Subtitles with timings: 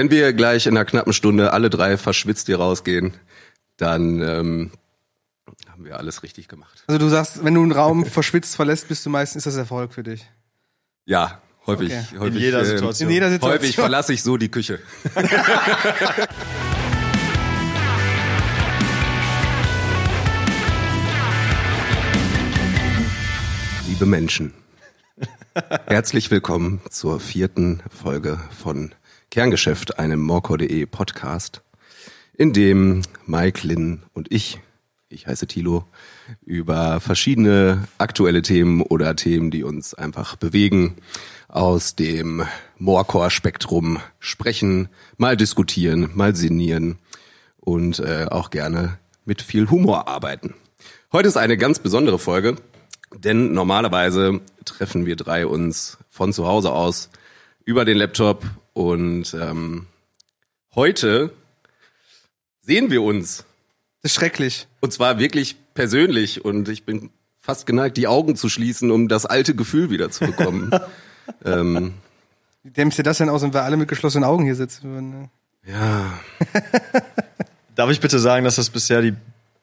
[0.00, 3.12] Wenn wir gleich in einer knappen Stunde alle drei verschwitzt hier rausgehen,
[3.76, 4.70] dann ähm,
[5.70, 6.84] haben wir alles richtig gemacht.
[6.86, 9.92] Also du sagst, wenn du einen Raum verschwitzt verlässt, bist du meistens, ist das Erfolg
[9.92, 10.26] für dich.
[11.04, 11.92] Ja, häufig.
[11.92, 12.18] Okay.
[12.18, 13.10] häufig In jeder äh, Situation.
[13.10, 13.60] In jeder Situation.
[13.60, 14.78] Häufig verlasse ich so die Küche.
[23.86, 24.54] Liebe Menschen,
[25.86, 28.94] herzlich willkommen zur vierten Folge von
[29.30, 31.62] Kerngeschäft, einem morcor.de Podcast,
[32.36, 34.58] in dem Mike, Lynn und ich,
[35.08, 35.84] ich heiße Thilo,
[36.44, 40.96] über verschiedene aktuelle Themen oder Themen, die uns einfach bewegen,
[41.46, 42.42] aus dem
[42.78, 46.98] Morcor-Spektrum sprechen, mal diskutieren, mal sinnieren
[47.60, 50.54] und äh, auch gerne mit viel Humor arbeiten.
[51.12, 52.56] Heute ist eine ganz besondere Folge,
[53.16, 57.10] denn normalerweise treffen wir drei uns von zu Hause aus
[57.64, 59.86] über den Laptop und ähm,
[60.74, 61.32] heute
[62.60, 63.44] sehen wir uns
[64.02, 64.66] Das ist schrecklich.
[64.80, 69.26] und zwar wirklich persönlich und ich bin fast geneigt, die Augen zu schließen, um das
[69.26, 70.70] alte Gefühl wieder zu bekommen.
[71.44, 71.94] ähm,
[72.62, 75.10] Wie dämmst dir das denn aus, wenn wir alle mit geschlossenen Augen hier sitzen würden?
[75.10, 75.30] Ne?
[75.66, 76.20] ja,
[77.74, 79.14] Darf ich bitte sagen, dass das bisher die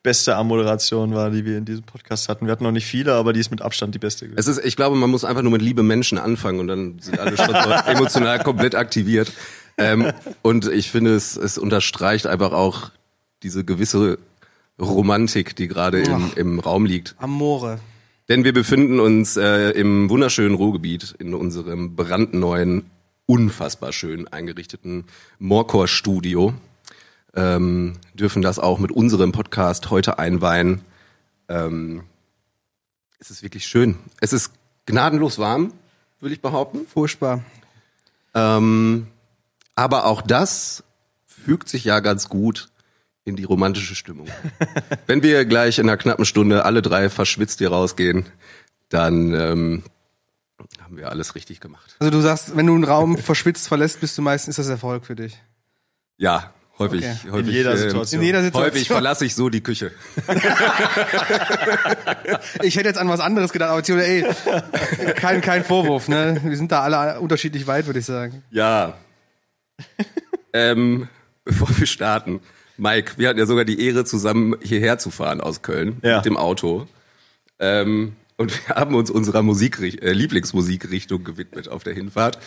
[0.04, 2.46] beste Ammoderation war, die wir in diesem Podcast hatten?
[2.46, 4.26] Wir hatten noch nicht viele, aber die ist mit Abstand die beste.
[4.26, 4.40] gewesen.
[4.40, 7.20] es ist, ich glaube, man muss einfach nur mit liebe Menschen anfangen und dann sind
[7.20, 7.54] alle schon so
[7.92, 9.32] emotional komplett aktiviert.
[9.78, 12.92] Ähm, und ich finde, es, es unterstreicht einfach auch
[13.44, 14.18] diese gewisse
[14.80, 17.16] Romantik, die gerade im, im Raum liegt.
[17.20, 17.80] Amore.
[18.30, 22.86] Denn wir befinden uns äh, im wunderschönen Ruhrgebiet in unserem brandneuen,
[23.26, 25.06] unfassbar schön eingerichteten
[25.40, 26.54] Morcor-Studio.
[27.38, 30.82] Ähm, dürfen das auch mit unserem Podcast heute einweihen.
[31.48, 32.04] Ähm,
[33.20, 34.00] es ist wirklich schön.
[34.20, 34.54] Es ist
[34.88, 35.72] gnadenlos warm,
[36.20, 36.88] will ich behaupten.
[36.88, 37.44] Furchtbar.
[38.34, 39.06] Ähm,
[39.76, 40.84] aber auch das
[41.26, 42.70] fügt sich ja ganz gut
[43.24, 44.28] in die romantische Stimmung.
[45.06, 48.26] Wenn wir gleich in einer knappen Stunde alle drei verschwitzt hier rausgehen,
[48.90, 49.84] dann ähm,
[50.82, 51.98] haben wir alles richtig gemacht.
[52.00, 55.06] Also du sagst, wenn du einen Raum verschwitzt verlässt, bist du meistens, ist das Erfolg
[55.06, 55.38] für dich.
[56.18, 57.32] Ja, häufig, Okay.
[57.32, 58.22] häufig, in jeder äh, Situation.
[58.22, 58.72] In jeder Situation.
[58.74, 59.92] häufig verlasse ich so die Küche.
[62.64, 64.26] Ich hätte jetzt an was anderes gedacht, aber Tio, ey,
[65.16, 66.40] kein, kein Vorwurf, ne?
[66.44, 68.44] Wir sind da alle unterschiedlich weit, würde ich sagen.
[68.52, 68.96] Ja.
[70.54, 71.08] ähm,
[71.46, 72.42] bevor wir starten,
[72.78, 76.18] Mike, wir hatten ja sogar die Ehre, zusammen hierher zu fahren aus Köln Ja.
[76.18, 76.88] mit dem Auto.
[77.60, 82.38] Ähm, und wir haben uns unserer Musik, äh, Lieblingsmusikrichtung gewidmet auf der Hinfahrt.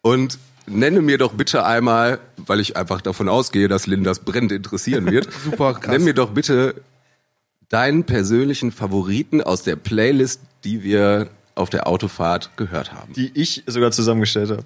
[0.00, 4.52] Und nenne mir doch bitte einmal, weil ich einfach davon ausgehe, dass Lynn das brennend
[4.52, 5.28] interessieren wird.
[5.44, 5.88] Super krass.
[5.92, 6.74] Nenn mir doch bitte
[7.68, 13.12] deinen persönlichen Favoriten aus der Playlist, die wir auf der Autofahrt gehört haben.
[13.14, 14.64] Die ich sogar zusammengestellt habe.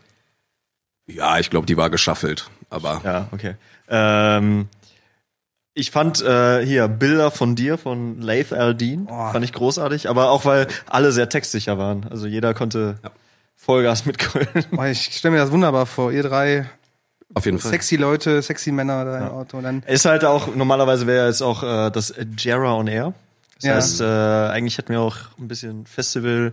[1.06, 2.50] Ja, ich glaube, die war geschaffelt.
[2.70, 3.54] Aber Ja, okay.
[3.88, 4.68] Ähm,
[5.74, 9.32] ich fand äh, hier Bilder von dir von Laith Aldin, Oh.
[9.32, 12.04] fand ich großartig, aber auch weil alle sehr textsicher waren.
[12.10, 12.96] Also jeder konnte
[13.60, 14.48] Vollgas mitgrölen.
[14.70, 16.12] Boah, ich stelle mir das wunderbar vor.
[16.12, 16.66] Ihr drei
[17.34, 17.72] auf jeden Fall.
[17.72, 19.58] sexy Leute, sexy Männer da im Auto.
[19.58, 23.12] Und dann, Ist halt auch, normalerweise wäre jetzt auch äh, das Jera on Air.
[23.56, 23.74] Das Ja.
[23.74, 24.04] heißt, äh,
[24.54, 26.52] eigentlich hätten wir auch ein bisschen Festival.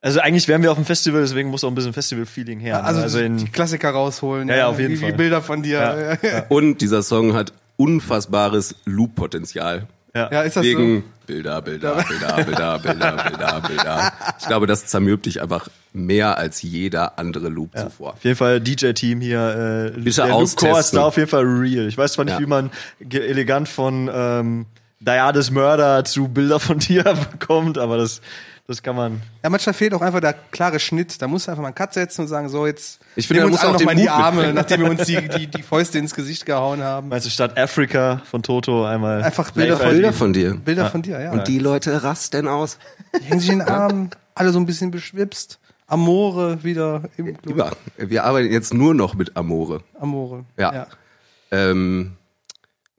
[0.00, 2.84] Also eigentlich wären wir auf dem Festival, deswegen muss auch ein bisschen Festival-Feeling her.
[2.84, 4.48] also, also die in, Klassiker rausholen.
[4.48, 5.12] Ja, ja, auf jeden wie, Fall.
[5.12, 6.18] Wie Bilder von dir.
[6.22, 9.86] Ja, Und dieser Song hat unfassbares Loop-Potenzial.
[10.14, 10.42] Ja.
[10.42, 14.12] ist das Wegen Bilder, Bilder, Bilder, Bilder, Bilder, Bilder, Bilder.
[14.38, 18.12] Ich glaube, das zermürbt dich einfach mehr als jeder andere Loop zuvor.
[18.14, 19.92] Auf jeden Fall DJ-Team hier.
[19.94, 20.96] Äh, Bitte der Luke Core ist austesten.
[20.98, 21.86] da auf jeden Fall real.
[21.88, 22.40] Ich weiß zwar nicht, Ja.
[22.40, 22.70] wie man
[23.10, 24.66] elegant von ähm,
[25.00, 27.04] Diades Mörder zu Bilder von dir
[27.46, 28.20] kommt, aber das,
[28.66, 29.20] das kann man.
[29.42, 31.20] ja, manchmal fehlt auch einfach der klare Schnitt.
[31.20, 33.52] Da musst du einfach mal einen Cut setzen und sagen, so, jetzt Ich finde, nehmen
[33.52, 34.54] wir uns muss auch noch mal die Arme, mitbringen.
[34.54, 37.08] nachdem wir uns die, die, die Fäuste ins Gesicht gehauen haben.
[37.08, 40.54] Meinst du statt Afrika von Toto einmal Einfach Bilder von, Bilder von dir.
[40.54, 41.32] Bilder von dir, ja.
[41.32, 42.78] Und die Leute rasten aus.
[43.20, 45.58] Die hängen sich in den Arm, alle so ein bisschen beschwipst.
[45.86, 47.54] Amore wieder im Club.
[47.54, 47.72] Über.
[47.98, 49.82] Wir arbeiten jetzt nur noch mit Amore.
[50.00, 50.46] Amore.
[50.56, 50.86] Ja.
[51.50, 52.16] Ähm,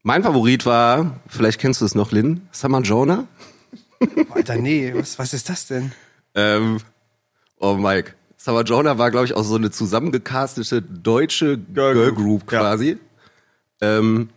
[0.03, 3.23] mein Favorit war, vielleicht kennst du es noch, Lynn, Summer Jonah.
[4.29, 5.91] Alter, nee, was, was ist das denn?
[6.33, 6.79] Ähm,
[7.57, 8.13] oh, Mike.
[8.37, 12.59] Summer Jonah war, glaube ich, auch so eine zusammengecastete deutsche Girl, Group Group, ja.
[12.59, 12.97] quasi.
[13.81, 14.29] Ähm,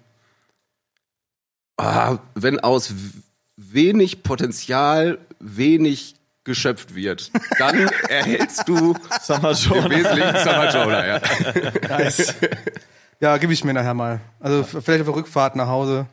[1.77, 2.95] ah, wenn aus
[3.57, 7.77] wenig Potenzial wenig geschöpft wird, dann
[8.09, 9.91] erhältst du Summer im Jonah.
[9.91, 11.21] Wesentlichen Summer Jonah, ja.
[11.89, 12.35] Nice.
[13.21, 14.21] ja, gebe ich mir nachher mal.
[14.41, 16.07] Also vielleicht auf der Rückfahrt nach Hause.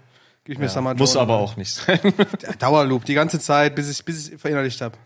[0.47, 1.99] Ich mir Summer Muss aber auch nicht sein.
[2.59, 4.97] Dauerloop, die ganze Zeit, bis ich bis ich verinnerlicht habe.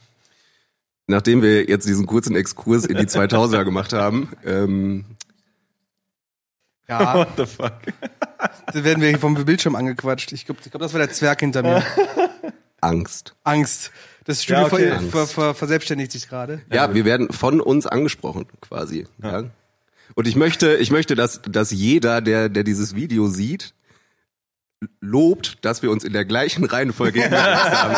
[1.08, 5.06] Nachdem wir jetzt diesen kurzen Exkurs in die 2000er gemacht haben, ähm,
[6.88, 7.74] Ja, What the fuck?
[8.74, 10.34] da werden wir hier vom Bildschirm angequatscht.
[10.34, 11.84] Ich glaube, ich glaub, das war der Zwerg hinter mir.
[12.82, 13.36] Angst.
[13.44, 13.92] Angst.
[14.26, 14.90] Das Studio Ja, okay.
[14.90, 16.62] ver, ver, ver, verselbstständigt sich gerade.
[16.72, 19.08] Ja, wir werden von uns angesprochen, quasi.
[19.24, 19.46] Ja.
[20.16, 23.74] Und ich möchte, ich möchte, dass, dass jeder, der, der dieses Video sieht,
[25.02, 27.96] lobt, dass wir uns in der gleichen Reihenfolge haben.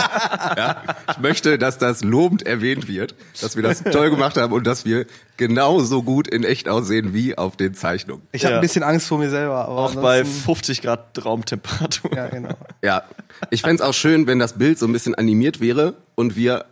[0.57, 0.83] Ja?
[1.11, 4.83] Ich möchte, dass das lobend erwähnt wird, dass wir das toll gemacht haben und dass
[4.85, 5.05] wir
[5.37, 8.23] genauso gut in echt aussehen wie auf den Zeichnungen.
[8.31, 8.57] Ich habe Ja.
[8.59, 9.65] ein bisschen Angst vor mir selber.
[9.65, 12.11] Aber Auch bei ansonsten- 50 Grad Raumtemperatur.
[12.15, 12.55] Ja, genau.
[12.81, 13.03] Ja,
[13.51, 16.65] ich fänd's auch schön, wenn das Bild so ein bisschen animiert wäre und wir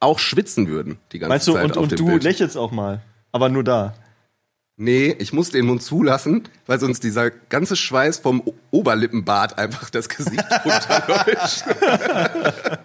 [0.00, 2.22] auch schwitzen würden die ganze Meinst du, Zeit und, auf und dem du Bild.
[2.24, 3.00] lächelst auch mal.
[3.32, 3.94] Aber nur da.
[4.76, 9.88] Nee, ich muss den Mund zulassen, weil sonst dieser ganze Schweiß vom O- Oberlippenbart einfach
[9.90, 11.64] das Gesicht runterläuft.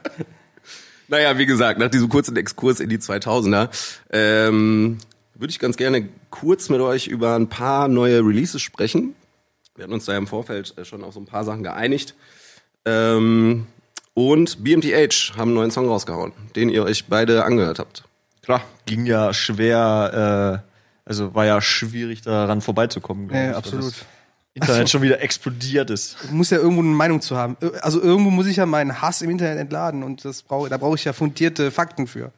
[1.07, 3.69] naja, wie gesagt, nach diesem kurzen Exkurs in die 2000er
[4.11, 4.99] ähm,
[5.33, 9.15] würde ich ganz gerne kurz mit euch über ein paar neue Releases sprechen.
[9.75, 12.13] Wir hatten uns da ja im Vorfeld äh, schon auf so ein paar Sachen geeinigt.
[12.85, 13.65] Ähm,
[14.13, 18.03] und BMTH haben einen neuen Song rausgehauen, den ihr euch beide angehört habt.
[18.43, 18.61] Klar.
[18.85, 20.68] Ging ja schwer, äh,
[21.09, 23.29] also war ja schwierig daran vorbeizukommen.
[23.33, 23.93] Ja, ich, absolut.
[24.53, 26.17] Internet schon wieder explodiert ist.
[26.23, 27.57] Ich muss ja irgendwo eine Meinung zu haben.
[27.81, 30.95] Also irgendwo muss ich ja meinen Hass im Internet entladen und das brauche, da brauche
[30.95, 32.31] ich ja fundierte Fakten für.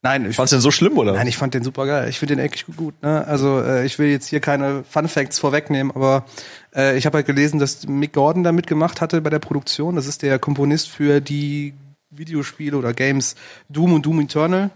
[0.00, 1.12] Nein, ich, Fand's denn so schlimm, oder?
[1.12, 2.08] nein, ich fand den super geil.
[2.08, 2.94] Ich finde den echt gut.
[3.02, 3.26] Ne?
[3.26, 6.24] Also äh, ich will jetzt hier keine Fun Facts vorwegnehmen, aber
[6.74, 9.96] äh, ich habe halt gelesen, dass Mick Gordon da mitgemacht hatte bei der Produktion.
[9.96, 11.74] Das ist der Komponist für die
[12.10, 13.34] Videospiele oder Games
[13.68, 14.70] Doom und Doom Eternal.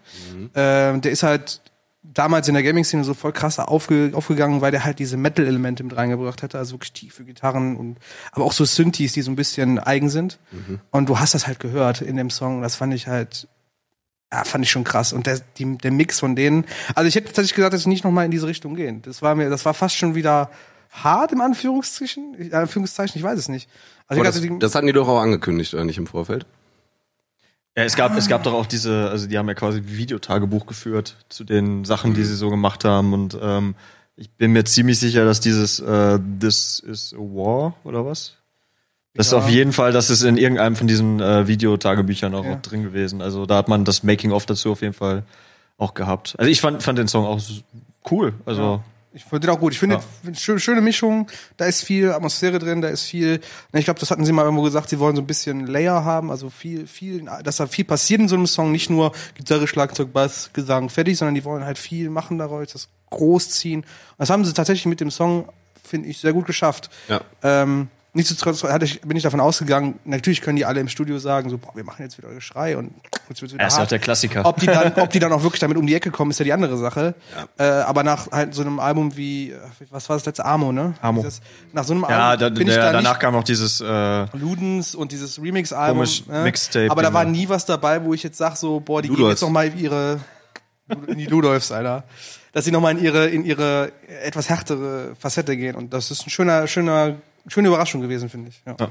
[0.55, 1.61] Ähm, der ist halt
[2.03, 5.97] damals in der Gaming-Szene so voll krass aufge aufgegangen, weil der halt diese Metal-Elemente mit
[5.97, 7.99] reingebracht hatte, also wirklich tiefe Gitarren und
[8.33, 10.39] aber auch so Synthes, die so ein bisschen eigen sind.
[10.91, 12.61] Und du hast das halt gehört in dem Song.
[12.63, 13.49] Das fand ich halt,
[14.33, 15.13] ja, fand ich schon krass.
[15.13, 16.65] Und der, die, der Mix von denen,
[16.95, 19.03] also ich hätte tatsächlich gesagt, dass ich nicht nochmal in diese Richtung gehen.
[19.03, 20.51] Das war mir, das war fast schon wieder
[20.91, 23.69] hart im Anführungszeichen, in Anführungszeichen, ich weiß es nicht.
[24.09, 26.47] Also ich das, die, das hatten die doch auch angekündigt, oder nicht im Vorfeld?
[27.77, 31.17] Ja, es gab, es gab doch auch diese, also die haben ja quasi Videotagebuch geführt
[31.31, 33.15] zu den Sachen, die sie so gemacht haben.
[33.15, 33.75] Und ähm,
[34.17, 38.35] ich bin mir ziemlich sicher, dass dieses äh, This is a War oder was?
[39.15, 39.39] Das ist Ja.
[39.39, 42.55] auf jeden Fall, das ist in irgendeinem von diesen äh, Videotagebüchern auch, Ja.
[42.57, 43.23] auch drin gewesen.
[43.23, 45.23] Also da hat man das Making-of dazu auf jeden Fall
[45.79, 46.35] auch gehabt.
[46.39, 47.41] Also ich fand, fand den Song auch
[48.11, 48.35] cool.
[48.45, 48.83] Also
[49.15, 49.73] Ich finde den auch gut.
[49.73, 50.03] Ich finde, Ja.
[50.25, 51.27] find schö- schöne Mischung.
[51.59, 53.41] Da ist viel Atmosphäre drin, da ist viel.
[53.73, 56.05] Ne, Ich glaube, das hatten sie mal irgendwo gesagt, sie wollen so ein bisschen Layer
[56.05, 58.73] haben, also viel, viel, dass da viel passiert in so einem Song.
[58.73, 62.89] Nicht nur Gitarre, Schlagzeug, Bass, Gesang, fertig, sondern die wollen halt viel machen daraus, das
[63.11, 63.81] großziehen.
[63.83, 63.87] Und
[64.19, 65.47] das haben sie tatsächlich mit dem Song,
[65.85, 66.89] finde ich, sehr gut geschafft.
[67.09, 67.21] Ja.
[67.43, 68.63] Ähm, Nichtsdestotrotz
[69.07, 72.03] bin ich davon ausgegangen, natürlich können die alle im Studio sagen, so, boah, wir machen
[72.03, 72.93] jetzt wieder Geschrei und
[73.31, 74.45] jetzt wird's wieder er ist ja auch der Klassiker.
[74.45, 76.45] Ob die, dann, ob die dann auch wirklich damit um die Ecke kommen, ist ja
[76.45, 77.15] die andere Sache.
[77.57, 79.55] Äh, aber nach halt so einem Album wie,
[79.89, 80.45] was war das letzte?
[80.45, 80.93] Amo, ne?
[81.01, 81.23] Amo.
[81.23, 81.41] Dieses,
[81.73, 84.95] nach so einem ja, Album da, bin ich da danach kam noch dieses äh, Ludens
[84.95, 85.97] und dieses Remix-Album.
[85.97, 89.09] Komisch Mixtape, Aber da war nie was dabei, wo ich jetzt sag so, boah, die
[89.09, 89.41] gehen Ludolfs.
[89.41, 90.21] jetzt noch mal ihre,
[91.07, 92.05] in die Ludolfs, Alter.
[92.53, 93.91] Dass sie noch mal in ihre, in ihre
[94.23, 95.77] etwas härtere Facette gehen.
[95.77, 97.15] Und das ist ein schöner, schöner,
[97.49, 98.63] schöne Überraschung gewesen, finde ich.
[98.67, 98.77] Ja.
[98.79, 98.91] Ja.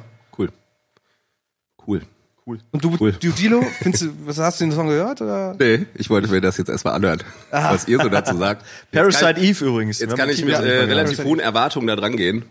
[1.88, 2.02] Cool.
[2.46, 2.60] Cool.
[2.72, 3.12] Und du, Cool.
[3.14, 5.22] du, Dilo, findest du, was hast du den Song gehört?
[5.22, 5.56] Oder?
[5.60, 7.22] Nee, ich wollte mir das jetzt erstmal anhören,
[7.52, 8.66] was ihr so dazu sagt.
[8.92, 10.00] Parasite kann, Eve übrigens.
[10.00, 10.84] jetzt Wenn kann ich mit äh, ja.
[10.86, 12.46] relativ Parasite hohen Erwartungen da dran gehen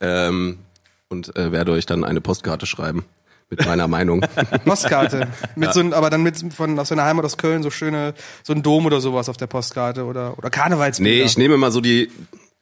[0.00, 0.58] ähm,
[1.08, 3.04] und äh, werde euch dann eine Postkarte schreiben
[3.50, 4.24] mit meiner Meinung.
[4.64, 5.28] Postkarte.
[5.56, 8.54] Mit so ein, aber dann mit von aus seiner Heimat aus Köln so schöne, so
[8.54, 11.18] ein Dom oder sowas auf der Postkarte oder, oder Karnevalsbilder.
[11.18, 12.10] Nee, ich nehme mal so die,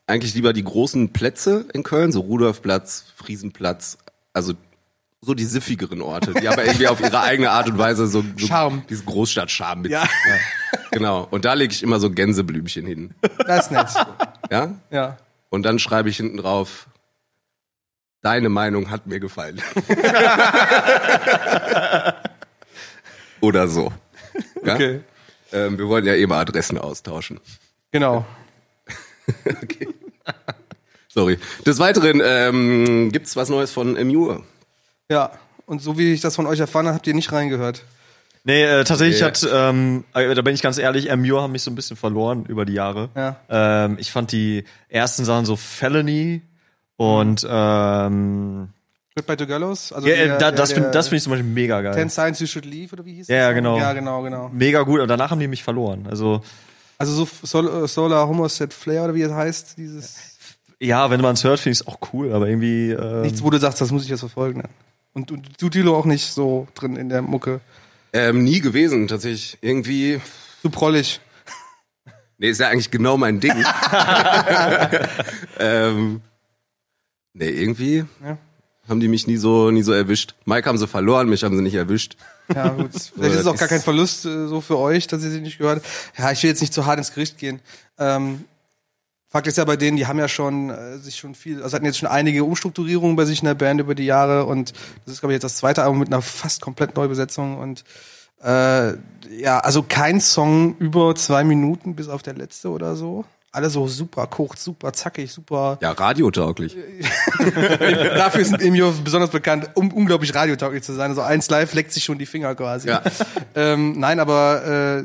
[0.07, 3.99] eigentlich lieber die großen Plätze in Köln, so Rudolfplatz, Friesenplatz,
[4.33, 4.55] also
[5.21, 8.47] so die siffigeren Orte, die aber irgendwie auf ihre eigene Art und Weise so, so
[8.47, 8.83] Charme.
[8.91, 10.03] diesen Großstadt-Charme mit Ja.
[10.03, 10.11] sich.
[10.91, 11.29] Genau.
[11.31, 13.15] Und da lege ich immer so Gänseblümchen hin.
[13.47, 13.89] Das ist nett.
[14.51, 14.75] Ja?
[14.91, 15.17] Ja.
[15.49, 16.89] Und dann schreibe ich hinten drauf,
[18.21, 19.63] deine Meinung hat mir gefallen.
[23.41, 23.93] Oder so.
[24.65, 24.75] Ja?
[24.75, 25.01] Okay.
[25.53, 27.39] Ähm, wir wollen ja eh mal Adressen austauschen.
[27.91, 28.25] Genau.
[29.63, 29.87] Okay.
[31.12, 31.38] Sorry.
[31.66, 34.42] Des Weiteren ähm, gibt's was Neues von Emure.
[35.11, 35.31] Ja.
[35.66, 37.85] Und so wie ich das von euch erfahren habe, habt ihr nicht reingehört.
[38.45, 39.26] Nee, äh, tatsächlich Ja.
[39.28, 42.45] hat, ähm, äh, da bin ich ganz ehrlich, Amure haben mich so ein bisschen verloren
[42.47, 43.09] über die Jahre.
[43.14, 43.37] Ja.
[43.49, 46.42] Ähm, ich fand die ersten Sachen so Felony
[46.97, 48.69] und ähm,
[49.14, 49.92] Goodbye to Gallows?
[49.92, 51.95] Also ja, äh, der- da, der- das finde find ich zum Beispiel mega geil.
[51.95, 53.42] Ten Signs You Should Leave oder wie hieß Ja, das?
[53.49, 53.78] ja, genau.
[53.78, 54.50] Ja, genau, genau.
[54.52, 56.07] Mega gut und danach haben die mich verloren.
[56.11, 56.40] Also
[56.99, 60.32] Also so Sol äh, Solar Homoset Flair oder wie es heißt, dieses
[60.83, 63.51] ja, wenn man es hört, finde ich es auch cool, aber irgendwie ähm, nichts, wo
[63.51, 64.61] du sagst, das muss ich jetzt verfolgen.
[64.61, 64.69] Ne?
[65.12, 67.61] Und, und du Dilo auch nicht so drin in der Mucke.
[68.12, 69.59] Ähm, nie gewesen, tatsächlich.
[69.61, 70.21] Irgendwie.
[70.61, 71.21] Zu prollig.
[72.39, 73.55] Nee, ist ja eigentlich genau mein Ding.
[75.59, 76.21] ähm,
[77.35, 78.37] Nee, irgendwie Ja.
[78.89, 80.35] haben die mich nie so, nie so erwischt.
[80.45, 82.17] Mike haben sie verloren, mich haben sie nicht erwischt.
[82.55, 82.91] Ja, gut.
[83.15, 85.57] Vielleicht ist es auch gar kein Verlust äh, so für euch, dass ihr sie nicht
[85.59, 86.19] gehört habt.
[86.19, 87.61] Ja, ich will jetzt nicht zu hart ins Gericht gehen.
[87.99, 88.45] Ähm,
[89.33, 91.87] Fakt ist ja bei denen, die haben ja schon äh, sich schon viel, also hatten
[91.87, 94.75] jetzt schon einige Umstrukturierungen bei sich in der Band über die Jahre und
[95.07, 97.83] das ist, glaube ich, jetzt das zweite Album mit einer fast komplett Neubesetzung und
[98.45, 98.93] äh,
[99.31, 103.25] ja, also kein Song über zwei Minuten, bis auf der letzte oder so.
[103.53, 106.77] Alle so super kurz, super zackig, super Ja, radiotauglich.
[107.39, 111.11] Dafür sind Emio besonders bekannt, um unglaublich radiotauglich zu sein.
[111.11, 112.89] Also eins live leckt sich schon die Finger quasi.
[112.89, 113.03] Ja.
[113.55, 115.05] Ähm, nein, aber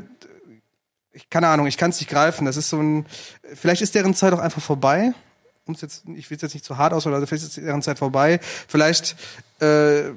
[1.30, 2.44] keine Ahnung, ich kann es nicht greifen.
[2.44, 3.06] Das ist so ein.
[3.54, 5.12] Vielleicht ist deren Zeit auch einfach vorbei.
[5.66, 7.98] Um's jetzt, ich will es jetzt nicht zu hart aus, oder vielleicht ist deren Zeit
[7.98, 8.40] vorbei.
[8.68, 9.16] Vielleicht
[9.60, 10.10] äh,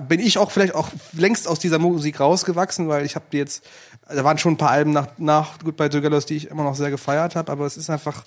[0.00, 3.64] bin ich auch vielleicht auch längst aus dieser Musik rausgewachsen, weil ich habe die jetzt,
[4.08, 6.90] da waren schon ein paar Alben nach, nach Goodbye Together, die ich immer noch sehr
[6.90, 8.24] gefeiert habe, aber es ist einfach,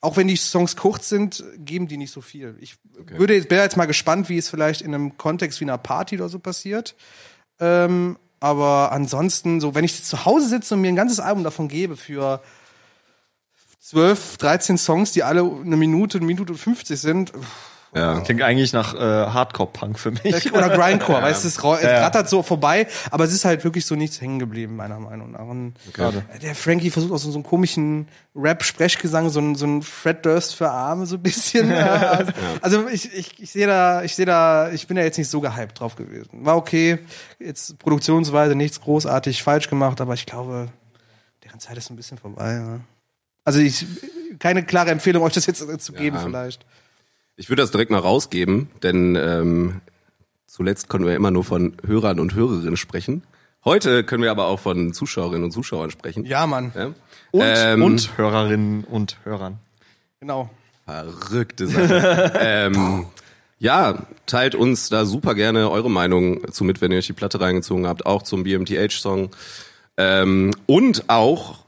[0.00, 2.56] auch wenn die Songs kurz sind, geben die nicht so viel.
[2.60, 5.78] Ich würde jetzt, wäre jetzt mal gespannt, wie es vielleicht in einem Kontext wie einer
[5.78, 6.94] Party oder so passiert.
[7.60, 11.68] Ähm, aber ansonsten, so, wenn ich zu Hause sitze und mir ein ganzes Album davon
[11.68, 12.42] gebe für
[13.78, 17.32] 12, 13 Songs, die alle eine Minute, eine Minute und 50 sind,
[17.94, 18.20] Ja.
[18.20, 20.52] Klingt eigentlich nach äh, Hardcore-Punk für mich.
[20.54, 24.18] oder Grindcore, weißt du, es, rattert so vorbei, aber es ist halt wirklich so nichts
[24.20, 25.46] hängen geblieben, meiner Meinung nach.
[25.46, 26.24] Und Schade.
[26.40, 30.54] der Frankie versucht auch so, so einen komischen Rap-Sprechgesang, so ein, so ein Fred Durst
[30.54, 31.70] für Arme, so ein bisschen.
[31.70, 32.32] ja, also,
[32.62, 35.42] also ich, ich, ich sehe da, ich sehe da, ich bin da jetzt nicht so
[35.42, 36.46] gehypt drauf gewesen.
[36.46, 36.98] War okay,
[37.38, 40.68] jetzt produktionsweise nichts großartig falsch gemacht, aber ich glaube,
[41.44, 42.54] deren Zeit ist ein bisschen vorbei.
[42.54, 42.80] Ja.
[43.44, 43.84] Also ich,
[44.38, 46.22] keine klare Empfehlung, euch das jetzt zu geben Ja.
[46.22, 46.64] vielleicht.
[47.36, 49.80] Ich würde das direkt mal rausgeben, denn ähm,
[50.46, 53.22] zuletzt konnten wir immer nur von Hörern und Hörerinnen sprechen.
[53.64, 56.24] Heute können wir aber auch von Zuschauerinnen und Zuschauern sprechen.
[56.24, 56.86] Ja, Mann, Ja?
[57.30, 59.58] Und, Ähm, und Hörerinnen und Hörern.
[60.20, 60.50] genau.
[60.84, 62.32] Verrückte Sache.
[62.40, 63.06] ähm,
[63.60, 67.40] ja, teilt uns da super gerne eure Meinung zu mit, wenn ihr euch die Platte
[67.40, 69.30] reingezogen habt, auch zum BMTH-Song.
[69.96, 71.60] Ähm, und auch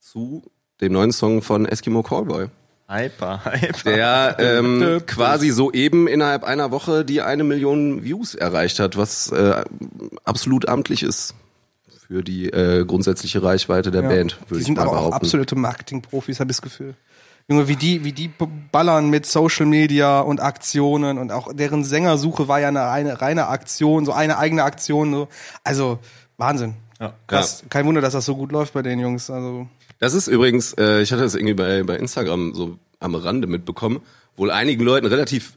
[0.00, 0.42] zu
[0.80, 2.48] dem neuen Song von Eskimo Callboy,
[2.90, 3.90] Hyper, hyper.
[3.90, 9.62] der ähm, quasi soeben innerhalb einer Woche die eine Million Views erreicht hat, was äh,
[10.24, 11.34] absolut amtlich ist
[12.08, 14.08] für die äh, grundsätzliche Reichweite der Ja.
[14.08, 15.14] Band, Die würde ich sind mal aber auch behaupten.
[15.14, 16.94] absolute Marketing-Profis, habe ich das Gefühl.
[17.48, 18.30] Junge, wie die, wie die
[18.72, 23.46] ballern mit Social Media und Aktionen und auch deren Sängersuche war ja eine reine, reine
[23.48, 25.12] Aktion, so eine eigene Aktion.
[25.12, 25.28] So.
[25.64, 25.98] Also
[26.36, 26.74] Wahnsinn.
[27.00, 27.14] Ja.
[27.28, 27.64] Krass.
[27.70, 29.30] Kein Wunder, dass das so gut läuft bei den Jungs.
[29.30, 29.66] Also
[30.00, 34.00] Das ist übrigens, äh, ich hatte das irgendwie bei, bei Instagram so am Rande mitbekommen,
[34.34, 35.56] wohl einigen Leuten relativ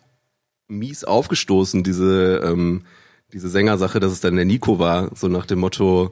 [0.68, 2.84] mies aufgestoßen, diese, ähm,
[3.32, 6.12] diese Sängersache, dass es dann der Nico war, so nach dem Motto,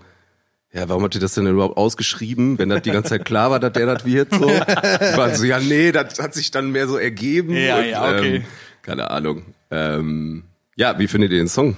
[0.73, 3.59] ja, warum habt ihr das denn überhaupt ausgeschrieben, wenn das die ganze Zeit klar war,
[3.59, 4.33] dass der das wird?
[4.33, 4.47] So.
[4.47, 7.53] Waren so, ja, nee, das hat sich dann mehr so ergeben.
[7.53, 8.37] Ja, ja, okay.
[8.37, 8.43] Ähm,
[8.81, 9.43] keine Ahnung.
[9.69, 10.43] Ähm,
[10.77, 11.75] ja, wie findet ihr den Song?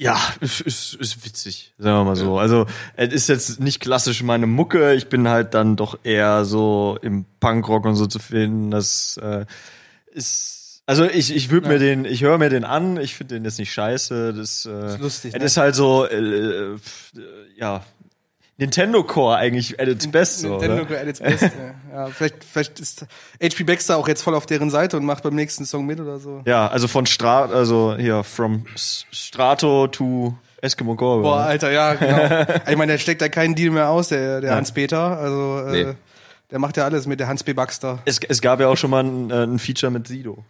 [0.00, 2.38] Ja, ist, ist, ist witzig, sagen wir mal so.
[2.38, 2.64] Also,
[2.96, 4.94] es ist jetzt nicht klassisch meine Mucke.
[4.94, 8.70] Ich bin halt dann doch eher so im Punkrock und so zu finden.
[8.70, 9.44] Das äh,
[10.12, 10.82] ist.
[10.86, 13.58] Also ich, ich würde mir den, ich höre mir den an, ich finde den jetzt
[13.58, 14.32] nicht scheiße.
[14.32, 15.44] Das, äh, Ist lustig, Es ne?
[15.44, 16.78] ist halt so, äh, äh, äh,
[17.58, 17.84] ja,
[18.60, 20.40] Nintendo Core eigentlich at its best.
[20.40, 21.00] So, Nintendo oder?
[21.00, 21.42] at its best.
[21.42, 21.50] ja.
[21.92, 23.06] ja, vielleicht, vielleicht ist
[23.42, 26.18] HP Baxter auch jetzt voll auf deren Seite und macht beim nächsten Song mit oder
[26.18, 26.42] so.
[26.44, 31.22] Ja, also von Strato, also hier, from Strato to Eskimo Core.
[31.22, 32.46] Boah, Alter, ja, genau.
[32.70, 34.56] ich meine, der steckt da keinen Deal mehr aus, der, der Ja.
[34.56, 35.18] Hans-Peter.
[35.18, 35.92] Also, äh, Nee.
[36.50, 37.54] der macht ja alles mit der Hans B.
[37.54, 38.00] Baxter.
[38.04, 40.44] Es, es gab ja auch schon mal ein, äh, ein Feature mit Sido.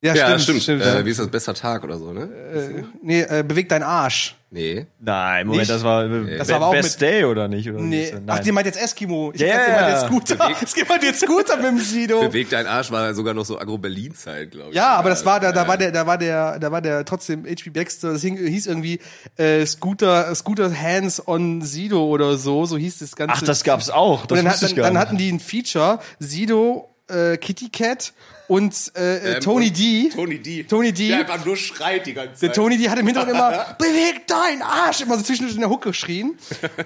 [0.00, 0.62] Ja, Ja, stimmt.
[0.62, 0.82] stimmt.
[0.82, 1.26] Äh, wie ist das?
[1.26, 2.22] Besser Tag oder so, ne?
[2.54, 4.36] Äh, nee, äh, bewegt dein Arsch.
[4.50, 4.86] Nee.
[5.00, 5.70] Nein, Moment, Nicht?
[5.72, 7.68] das war, Das Be- war aber auch Best mit- Day oder nicht?
[7.68, 8.12] Oder Nee.
[8.12, 8.20] das?
[8.20, 8.44] Ach, Nein.
[8.44, 9.32] die meint jetzt Eskimo.
[9.34, 10.06] Ich Ja, dachte, die meint jetzt.
[10.06, 10.50] Scooter.
[10.62, 12.20] Es gibt jetzt Scooter mit dem Sido.
[12.20, 14.76] Bewegt dein Arsch war sogar noch so Agro-Berlin-Zeit, glaube ich.
[14.76, 17.44] Ja, aber das war da, da war der, da war der, da war der trotzdem
[17.44, 18.12] HP Baxter.
[18.12, 19.00] Das hieß irgendwie
[19.36, 22.64] äh, Scooter, Scooter Hands on Sido oder so.
[22.66, 23.34] So hieß das ganze.
[23.36, 24.26] Ach, das gab's auch.
[24.26, 27.36] Das und dann, wusste hat, ich dann, gar dann hatten die ein Feature Sido, äh,
[27.36, 28.12] Kitty Cat
[28.48, 30.08] und äh, Ähm, Tony und D.
[30.14, 30.62] Tony D.
[30.64, 31.08] Tony D.
[31.08, 32.56] Der einfach nur schreit die ganze Der Zeit.
[32.56, 35.90] Tony, die hat im Hintergrund immer, beweg dein Arsch, immer so zwischendurch in der Hucke
[35.90, 36.32] geschrien.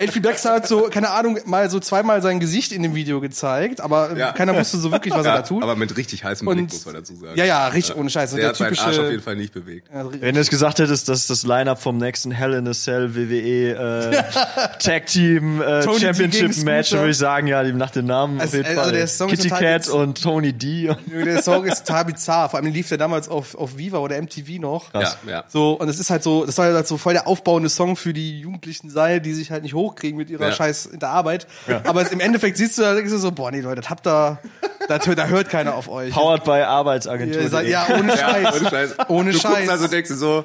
[0.00, 3.80] HP Baxter hat so, keine Ahnung, mal so zweimal sein Gesicht in dem Video gezeigt,
[3.80, 4.32] aber Ja.
[4.32, 5.62] keiner wusste so wirklich, was er ja, da tut.
[5.62, 7.32] aber mit richtig heißem Blick, Und- muss man dazu sagen.
[7.38, 8.30] Ja, ja, richtig ohne Scheiß.
[8.32, 9.88] Der, Der hat seinen typische- Arsch auf jeden Fall nicht bewegt.
[10.20, 14.10] Wenn du es gesagt hättest, dass das Line-Up vom nächsten Hell in a Cell WWE
[14.10, 14.22] äh,
[14.78, 18.58] Tag Team äh, Tony D Championship Match, würde ich sagen, ja, nach den Namen Also,
[18.58, 18.92] auf jeden also Fall.
[18.92, 20.90] der Kitty Cat und Tony D.
[21.24, 22.48] Der Song ist total bizarr.
[22.48, 24.90] Vor allem lief der damals auf, auf Viva oder MTV noch.
[24.92, 25.18] Krass.
[25.26, 25.44] Ja, ja.
[25.48, 28.12] So, und es ist halt so, das soll halt so voll der aufbauende Song für
[28.12, 30.52] die Jugendlichen sein, die sich halt nicht hochkriegen mit ihrer Ja.
[30.52, 31.46] scheiß in der Arbeit.
[31.84, 34.06] Aber es, im Endeffekt siehst du, da denkst du so, boah, nee, Leute, das habt
[34.06, 34.38] ihr,
[34.88, 36.12] Da, da hört keiner auf euch.
[36.12, 37.48] Powered by Arbeitsagentur.
[37.48, 38.60] Seid, ja, ohne Scheiß.
[38.60, 38.94] Ohne Scheiß.
[39.08, 39.52] Ohne du Scheiß.
[39.54, 40.44] guckst also denkst du so,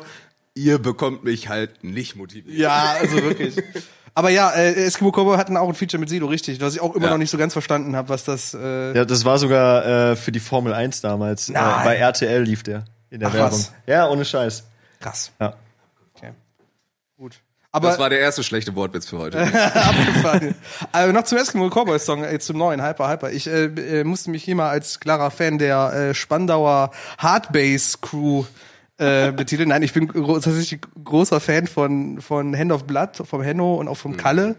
[0.54, 2.58] ihr bekommt mich halt nicht motiviert.
[2.58, 3.56] Ja, also wirklich.
[4.14, 6.60] Aber ja, äh, Eskimo Cowboy hatten auch ein Feature mit Sido, richtig.
[6.62, 7.12] Was ich auch immer Ja.
[7.12, 8.54] noch nicht so ganz verstanden habe, was das.
[8.54, 11.50] Äh, Ja, das war sogar äh, für die Formel 1 damals.
[11.50, 13.60] Äh, bei RTL lief der in der Ach, Werbung.
[13.60, 13.72] was?
[13.86, 14.64] Ja, ohne Scheiß.
[15.00, 15.32] Krass.
[15.40, 15.54] Ja.
[16.16, 16.32] Okay.
[17.18, 17.36] Gut.
[17.72, 19.40] Aber Das war der erste schlechte Wortwitz für heute.
[19.76, 20.56] abgefallen.
[20.92, 23.30] also noch zum Eskimo Cowboy Song, äh, zum neuen Hyper Hyper.
[23.32, 28.46] Ich äh, äh, musste mich hier mal als klarer Fan der äh, Spandauer Hardbass Crew
[28.98, 29.70] äh, betiteln.
[29.70, 33.88] Nein, ich bin gro tatsächlich großer Fan von von Hand of Blood, vom Henno und
[33.88, 34.18] auch vom Mhm.
[34.18, 34.56] Kalle.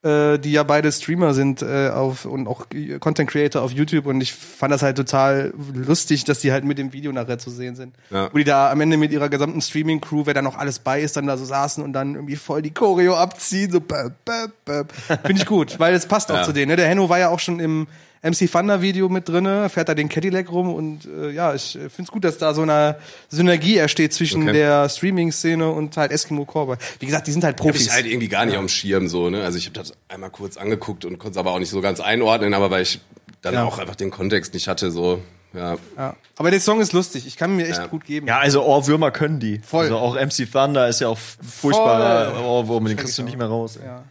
[0.00, 2.66] Äh, die ja beide Streamer sind äh, auf und auch
[3.00, 6.78] Content Creator auf YouTube und ich fand das halt total lustig, dass die halt mit
[6.78, 7.96] dem Video nachher zu sehen sind.
[8.10, 8.28] Ja.
[8.32, 11.16] Wo die da am Ende mit ihrer gesamten Streaming-Crew, wer da noch alles bei ist,
[11.16, 14.92] dann da so saßen und dann irgendwie voll die Choreo abziehen, so bäp, bäp, bäp.
[15.26, 16.42] Finde ich gut, weil es passt auch Ja.
[16.44, 16.68] zu denen.
[16.70, 16.76] Ne?
[16.76, 17.88] Der Henno war ja auch schon im
[18.22, 21.88] MC Thunder Video mit drinne, fährt da den Cadillac rum und äh, ja, ich äh,
[21.88, 22.96] finde es gut, dass da so eine
[23.28, 24.52] Synergie entsteht zwischen Okay.
[24.52, 26.76] der Streaming-Szene und halt Eskimo Cowboy.
[27.00, 27.86] Wie gesagt, die sind halt Hab Profis.
[27.86, 29.42] ich halt irgendwie gar nicht auf dem Schirm so, ne?
[29.44, 32.00] Also ich habe das einmal kurz angeguckt und konnte es aber auch nicht so ganz
[32.00, 33.00] einordnen, aber weil ich
[33.42, 33.64] dann Ja.
[33.64, 35.20] auch einfach den Kontext nicht hatte, so,
[35.54, 35.76] ja.
[35.96, 36.16] ja.
[36.36, 37.86] Aber der Song ist lustig, ich kann mir echt Ja.
[37.86, 38.26] gut geben.
[38.26, 39.60] Ja, also Ohrwürmer können die.
[39.60, 39.84] Voll.
[39.84, 42.44] Also auch MC Thunder ist ja auch furchtbarer Voll.
[42.44, 43.78] Ohrwurm, den kriegst du nicht mehr raus.
[43.84, 44.02] Ja.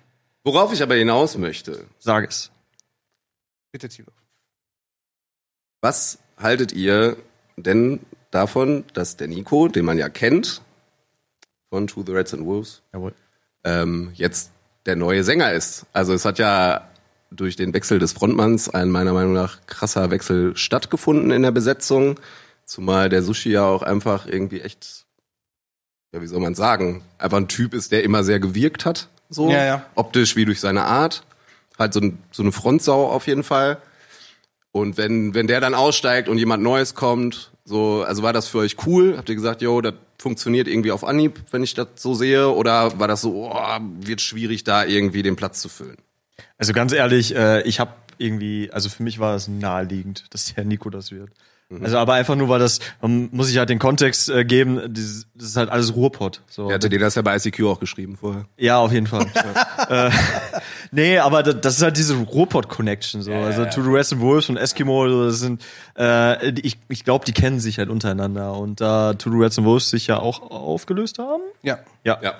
[0.43, 2.51] Worauf ich aber hinaus möchte, Sag es.
[3.77, 4.11] Bitte, Tilo.
[5.81, 7.15] was haltet ihr
[7.57, 7.99] denn
[8.31, 10.63] davon, dass der Nico, den man ja kennt,
[11.69, 13.13] von To the Reds and Wolves, Jawohl.
[13.63, 14.49] ähm, jetzt
[14.87, 15.85] der neue Sänger ist.
[15.93, 16.89] Also es hat ja
[17.29, 22.19] durch den Wechsel des Frontmanns ein meiner Meinung nach krasser Wechsel stattgefunden in der Besetzung,
[22.65, 25.05] zumal der Sushi ja auch einfach irgendwie echt,
[26.13, 29.51] ja wie soll man sagen, einfach ein Typ ist, der immer sehr gewirkt hat, so
[29.51, 29.85] Ja, ja.
[29.93, 31.23] optisch wie durch seine Art,
[31.77, 33.81] halt so, ein, so eine Frontsau auf jeden Fall.
[34.71, 38.59] Und wenn, wenn der dann aussteigt und jemand Neues kommt, so, also war das für
[38.59, 39.15] euch cool?
[39.17, 42.49] Habt ihr gesagt, yo, das funktioniert irgendwie auf Anhieb, wenn ich das so sehe?
[42.49, 45.97] Oder war das so, oh, wird schwierig, da irgendwie den Platz zu füllen?
[46.57, 50.63] Also ganz ehrlich, äh, ich habe irgendwie, also für mich war es naheliegend, dass der
[50.65, 51.31] Nico das wird.
[51.69, 51.83] Mhm.
[51.83, 55.25] Also aber einfach nur, weil das, man muss ich halt den Kontext äh, geben, das
[55.37, 56.41] ist halt alles Ruhrpott.
[56.47, 56.69] So.
[56.69, 58.45] Er hatte dir das ja bei ICQ auch geschrieben vorher.
[58.57, 59.25] Ja, auf jeden Fall.
[59.89, 60.09] äh,
[60.91, 63.21] nee, aber das, ist halt diese Ruhrpott-Connection.
[63.21, 63.33] So.
[63.33, 65.61] also To the Rest and Wolves und Eskimo, so, das sind,
[65.97, 68.53] äh, ich, ich glaube, die kennen sich halt untereinander.
[68.53, 71.43] Und da To the Reds and Wolves sich ja auch aufgelöst haben.
[71.63, 71.79] Ja.
[72.05, 72.17] Ja.
[72.21, 72.35] Ja.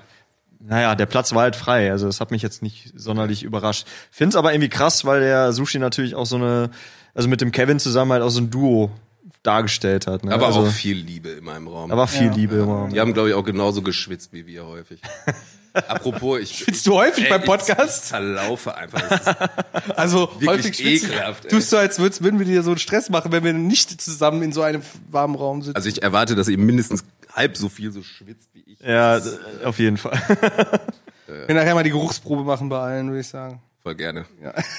[0.60, 1.92] Naja, der Platz war halt frei.
[1.92, 3.86] Also das hat mich jetzt nicht sonderlich überrascht.
[4.10, 6.70] Find's aber irgendwie krass, weil der Sushi natürlich auch so eine,
[7.13, 8.92] also mit dem Kevin zusammen halt auch so ein Duo
[9.48, 10.24] dargestellt hat.
[10.26, 10.34] Ne?
[10.34, 11.90] Aber also, auch viel Liebe in meinem Raum.
[11.90, 12.34] da war viel Ja.
[12.34, 12.90] Liebe immer.
[12.92, 15.00] Die haben, glaube ich, auch genauso geschwitzt wie wir häufig.
[15.74, 16.64] Apropos, ich.
[16.64, 18.08] Findest du häufig Ey, beim Ich Podcast?
[18.08, 19.02] zerlaufe einfach.
[19.88, 21.52] Das Also Wirklich häufig ekelhaft, ey.
[21.52, 24.42] Tust du, als würdest, würden wir dir so einen Stress machen, wenn wir nicht zusammen
[24.42, 24.82] in so einem
[25.12, 25.76] warmen Raum sitzen.
[25.76, 28.80] Also ich erwarte, dass ihr mindestens halb so viel so schwitzt wie ich.
[28.80, 29.30] Ja, d-
[29.66, 30.20] auf jeden Fall.
[31.28, 33.62] wir können nachher mal die Geruchsprobe machen bei allen, würde ich sagen.
[33.84, 34.26] Voll gerne.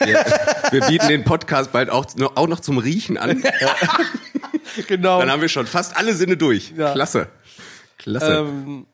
[0.00, 0.24] Wir,
[0.72, 3.40] wir bieten den Podcast bald auch, auch noch zum Riechen an.
[4.86, 5.20] Genau.
[5.20, 6.72] Dann haben wir schon fast alle Sinne durch.
[6.76, 6.92] Ja.
[6.92, 7.28] Klasse.
[7.98, 8.46] Klasse.
[8.48, 8.86] ähm,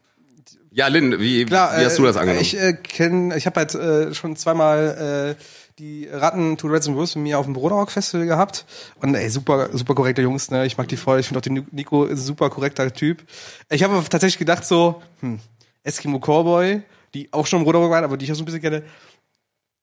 [0.70, 2.42] ja, Lynn, wie, klar, wie hast du das äh, angenommen?
[2.42, 5.42] Ich äh, kenne, ich habe halt äh, schon zweimal äh,
[5.78, 8.64] die Ratten to Reds and Wolves mit mir auf dem Broderrock Festival gehabt
[9.00, 10.66] und ey, super, super korrekte Jungs, ne?
[10.66, 11.20] Ich mag die voll.
[11.20, 13.22] Ich finde auch den Nico ist ein super korrekter Typ.
[13.70, 15.38] Ich habe tatsächlich gedacht so, hm,
[15.84, 16.82] Eskimo Cowboy,
[17.14, 18.82] die auch schon im Broderrock waren, aber die ich auch so ein bisschen kenne.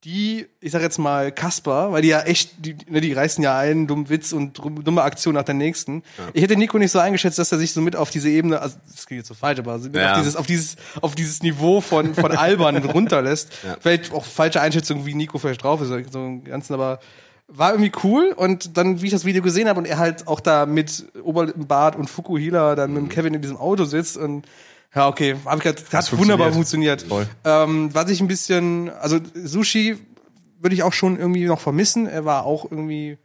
[0.03, 3.55] Die, ich sag jetzt mal Kasper, weil die ja echt, die, ne, die reißen ja
[3.55, 6.01] einen dummen Witz und dumme Aktion nach der nächsten.
[6.33, 8.77] Ich hätte Nico nicht so eingeschätzt, dass er sich so mit auf diese Ebene, also
[8.91, 10.13] das klingt jetzt so falsch, aber Ja.
[10.13, 13.49] auf dieses, auf dieses, auf dieses Niveau von, von Albern runterlässt.
[13.63, 13.77] Ja.
[13.79, 16.99] Vielleicht auch falsche Einschätzung, wie Nico vielleicht drauf ist, so im Ganzen, aber
[17.47, 20.39] war irgendwie cool und dann, wie ich das Video gesehen habe und er halt auch
[20.39, 23.01] da mit Oberbart und Fukuhila dann Mhm.
[23.03, 24.45] mit Kevin in diesem Auto sitzt und
[24.93, 26.19] ja, okay, hab ich grad, hat funktioniert.
[26.19, 27.05] wunderbar funktioniert.
[27.45, 29.97] Ähm, was ich ein bisschen, also Sushi
[30.59, 32.07] würde ich auch schon irgendwie noch vermissen.
[32.07, 33.17] Er war auch irgendwie,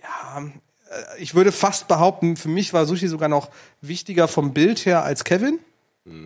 [0.00, 4.84] ja, äh, ich würde fast behaupten, für mich war Sushi sogar noch wichtiger vom Bild
[4.86, 5.58] her als Kevin.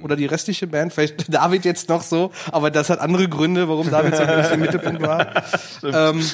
[0.02, 3.90] Oder die restliche Band, vielleicht David jetzt noch so, aber das hat andere Gründe, warum
[3.90, 5.42] David so ein bisschen im Mittelpunkt war.
[5.82, 6.24] ähm,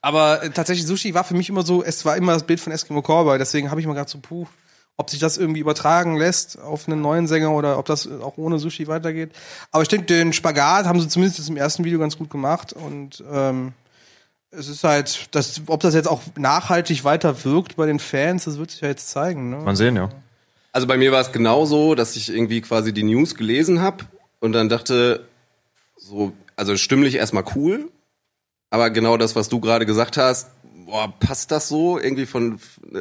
[0.00, 2.72] aber äh, tatsächlich, Sushi war für mich immer so, es war immer das Bild von
[2.72, 4.46] Eskimo Cowboy, deswegen habe ich mal gedacht so, puh,
[4.96, 8.58] ob sich das irgendwie übertragen lässt auf einen neuen Sänger oder ob das auch ohne
[8.58, 9.32] Sushi weitergeht.
[9.72, 13.22] Aber ich denke, den Spagat haben sie zumindest im ersten Video ganz gut gemacht und
[13.30, 13.72] ähm,
[14.50, 18.58] es ist halt, das, ob das jetzt auch nachhaltig weiter wirkt bei den Fans, das
[18.58, 19.50] wird sich ja jetzt zeigen.
[19.50, 19.56] Ne?
[19.56, 20.10] Mal sehen, ja.
[20.72, 24.04] Also bei mir war es genauso, dass ich irgendwie quasi die News gelesen habe
[24.40, 25.26] und dann dachte,
[25.96, 27.90] so, also stimmlich erstmal cool,
[28.70, 30.50] aber genau das, was du gerade gesagt hast,
[30.84, 31.98] boah, passt das so?
[31.98, 32.58] Irgendwie von,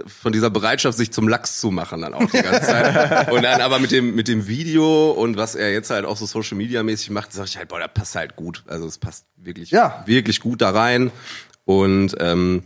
[0.08, 3.32] von dieser Bereitschaft, sich zum Lachs zu machen dann auch die ganze Zeit.
[3.32, 6.26] und dann aber mit dem, mit dem Video und was er jetzt halt auch so
[6.26, 8.64] Social Media mäßig macht, sag ich halt, boah, der passt halt gut.
[8.68, 10.04] Also es passt wirklich, Ja.
[10.06, 11.12] wirklich gut da rein.
[11.66, 12.64] Und ähm,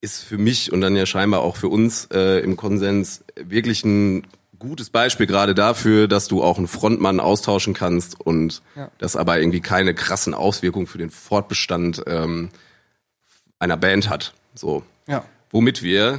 [0.00, 4.26] ist für mich und dann ja scheinbar auch für uns äh, im Konsens wirklich ein
[4.58, 8.90] gutes Beispiel gerade dafür, dass du auch einen Frontmann austauschen kannst und Ja.
[8.98, 12.50] das aber irgendwie keine krassen Auswirkungen für den Fortbestand ähm,
[13.60, 14.34] einer Band hat.
[14.54, 14.82] So.
[15.06, 15.24] Ja.
[15.50, 16.18] Womit wir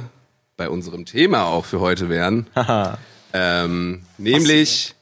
[0.56, 2.46] bei unserem Thema auch für heute wären,
[3.34, 4.94] ähm, nämlich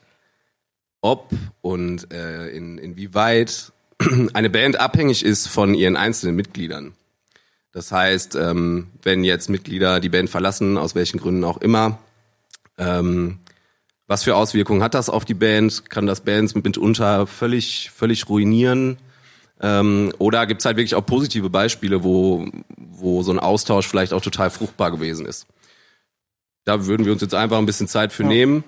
[1.01, 3.71] ob und äh, in, inwieweit
[4.33, 6.93] eine Band abhängig ist von ihren einzelnen Mitgliedern.
[7.71, 11.99] Das heißt, ähm, wenn jetzt Mitglieder die Band verlassen, aus welchen Gründen auch immer,
[12.77, 13.39] ähm,
[14.07, 15.89] was für Auswirkungen hat das auf die Band?
[15.89, 18.97] Kann das Bands mitunter völlig, völlig ruinieren?
[19.61, 22.47] Ähm, oder gibt's halt wirklich auch positive Beispiele, wo,
[22.77, 25.45] wo so ein Austausch vielleicht auch total fruchtbar gewesen ist?
[26.65, 28.63] Da würden wir uns jetzt einfach ein bisschen Zeit für nehmen.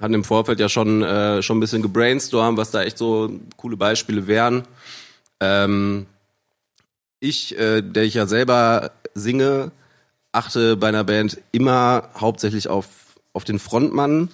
[0.00, 3.76] Hatten im Vorfeld ja schon, äh, schon ein bisschen gebrainstormt, was da echt so coole
[3.76, 4.64] Beispiele wären.
[5.38, 6.06] Ähm,
[7.20, 9.70] ich, äh, der ich ja selber singe,
[10.32, 12.86] achte bei einer Band immer hauptsächlich auf,
[13.32, 14.30] auf den Frontmann,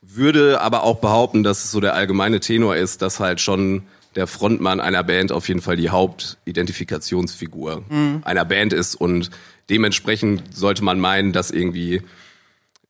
[0.00, 3.82] würde aber auch behaupten, dass es so der allgemeine Tenor ist, dass halt schon
[4.16, 7.84] der Frontmann einer Band auf jeden Fall die Hauptidentifikationsfigur
[8.24, 9.30] einer Band ist und
[9.68, 12.02] dementsprechend sollte man meinen, dass irgendwie,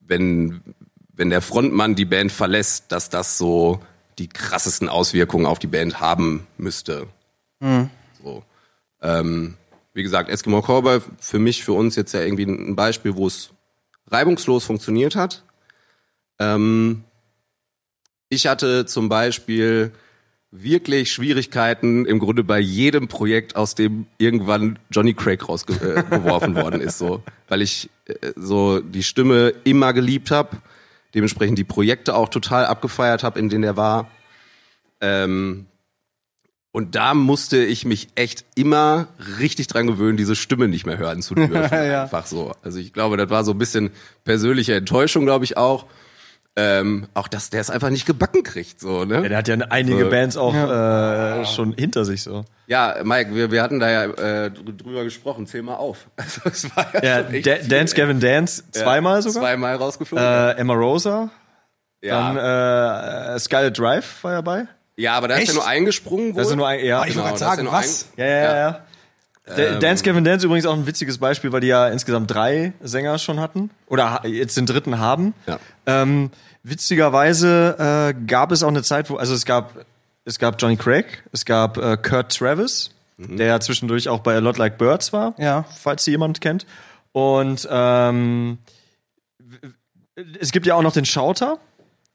[0.01, 0.63] wenn,
[1.13, 3.81] wenn der Frontmann die Band verlässt, dass das so
[4.19, 7.09] die krassesten Auswirkungen auf die Band haben müsste.
[8.23, 8.45] So.
[9.03, 9.55] Ähm,
[9.93, 13.51] wie gesagt, Eskimo Cowboy für mich, für uns jetzt ja irgendwie ein Beispiel, wo es
[14.11, 15.43] reibungslos funktioniert hat.
[16.39, 17.03] Ähm,
[18.29, 19.93] ich hatte zum Beispiel
[20.63, 26.99] wirklich Schwierigkeiten im Grunde bei jedem Projekt, aus dem irgendwann Johnny Craig rausgeworfen worden ist,
[26.99, 30.57] so, weil ich äh, so die Stimme immer geliebt habe,
[31.15, 34.11] dementsprechend die Projekte auch total abgefeiert habe, in denen er war.
[35.01, 35.67] Ähm,
[36.77, 41.23] und da musste ich mich echt immer richtig dran gewöhnen, diese Stimme nicht mehr hören
[41.23, 41.73] zu dürfen.
[41.73, 42.03] Ja.
[42.03, 42.55] Einfach so.
[42.63, 43.91] Also ich glaube, das war so ein bisschen
[44.25, 45.87] persönliche Enttäuschung, glaube ich auch.
[46.59, 49.17] Ähm, auch dass der es einfach nicht gebacken kriegt, so, ne?
[49.17, 50.11] Ja, der hat ja einige So.
[50.11, 52.45] Bands auch äh, schon hinter sich so.
[52.67, 55.47] Ja, Mike, wir, wir hatten da ja äh, dr- drüber gesprochen.
[55.47, 56.07] Zähl mal auf.
[56.17, 58.01] Also, es war ja, Ja, schon echt Da- viel, Dance ey.
[58.03, 59.43] Gavin Dance Ja, zweimal sogar.
[59.43, 60.25] Zweimal rausgeflogen.
[60.27, 61.29] Äh, Emma Rosa.
[62.03, 62.33] ja.
[62.33, 64.67] Dann äh, Scarlet Drive war ja bei.
[64.97, 66.29] ja, aber da ist ja nur eingesprungen.
[66.35, 66.41] Wohl.
[66.41, 67.05] Das ist nur ein, ja.
[67.05, 68.09] ich genau, wollte da gerade ja sagen, was?
[68.17, 68.57] Ja, ja, ja.
[68.57, 68.81] ja.
[69.47, 73.19] Da- Dance Gavin Dance übrigens auch ein witziges Beispiel, weil die ja insgesamt drei Sänger
[73.19, 73.71] schon hatten.
[73.89, 75.35] Oder jetzt den dritten haben.
[75.47, 75.59] Ja.
[75.87, 76.31] Ähm,
[76.65, 77.77] witzigerweise
[78.19, 79.85] äh, gab es auch eine Zeit, wo, also es gab,
[80.25, 84.39] es gab Johnny Craig, es gab äh, Kurt Travis, der ja zwischendurch auch bei A
[84.41, 85.65] Lot Like Birds war, Ja.
[85.81, 86.67] falls sie jemand kennt.
[87.13, 88.59] Und ähm,
[90.41, 91.59] es gibt ja auch noch den Schauter,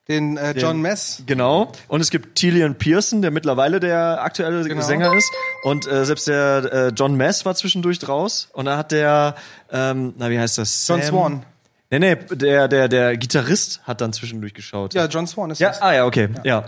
[0.07, 1.23] Den äh, John Mess.
[1.25, 1.71] Genau.
[1.87, 4.81] Und es gibt Tilian Pearson, der mittlerweile der aktuelle Genau.
[4.81, 5.31] Sänger ist.
[5.63, 8.49] Und äh, selbst der äh, John Mess war zwischendurch raus.
[8.53, 9.35] Und da hat der,
[9.71, 10.87] ähm, na wie heißt das?
[10.87, 11.45] John Sam- Swan.
[11.91, 14.93] Nee, nee, der, der, der Gitarrist hat dann zwischendurch geschaut.
[14.93, 15.81] Ja, John Swan ist Ja, das.
[15.81, 16.63] ah ja, okay, ja.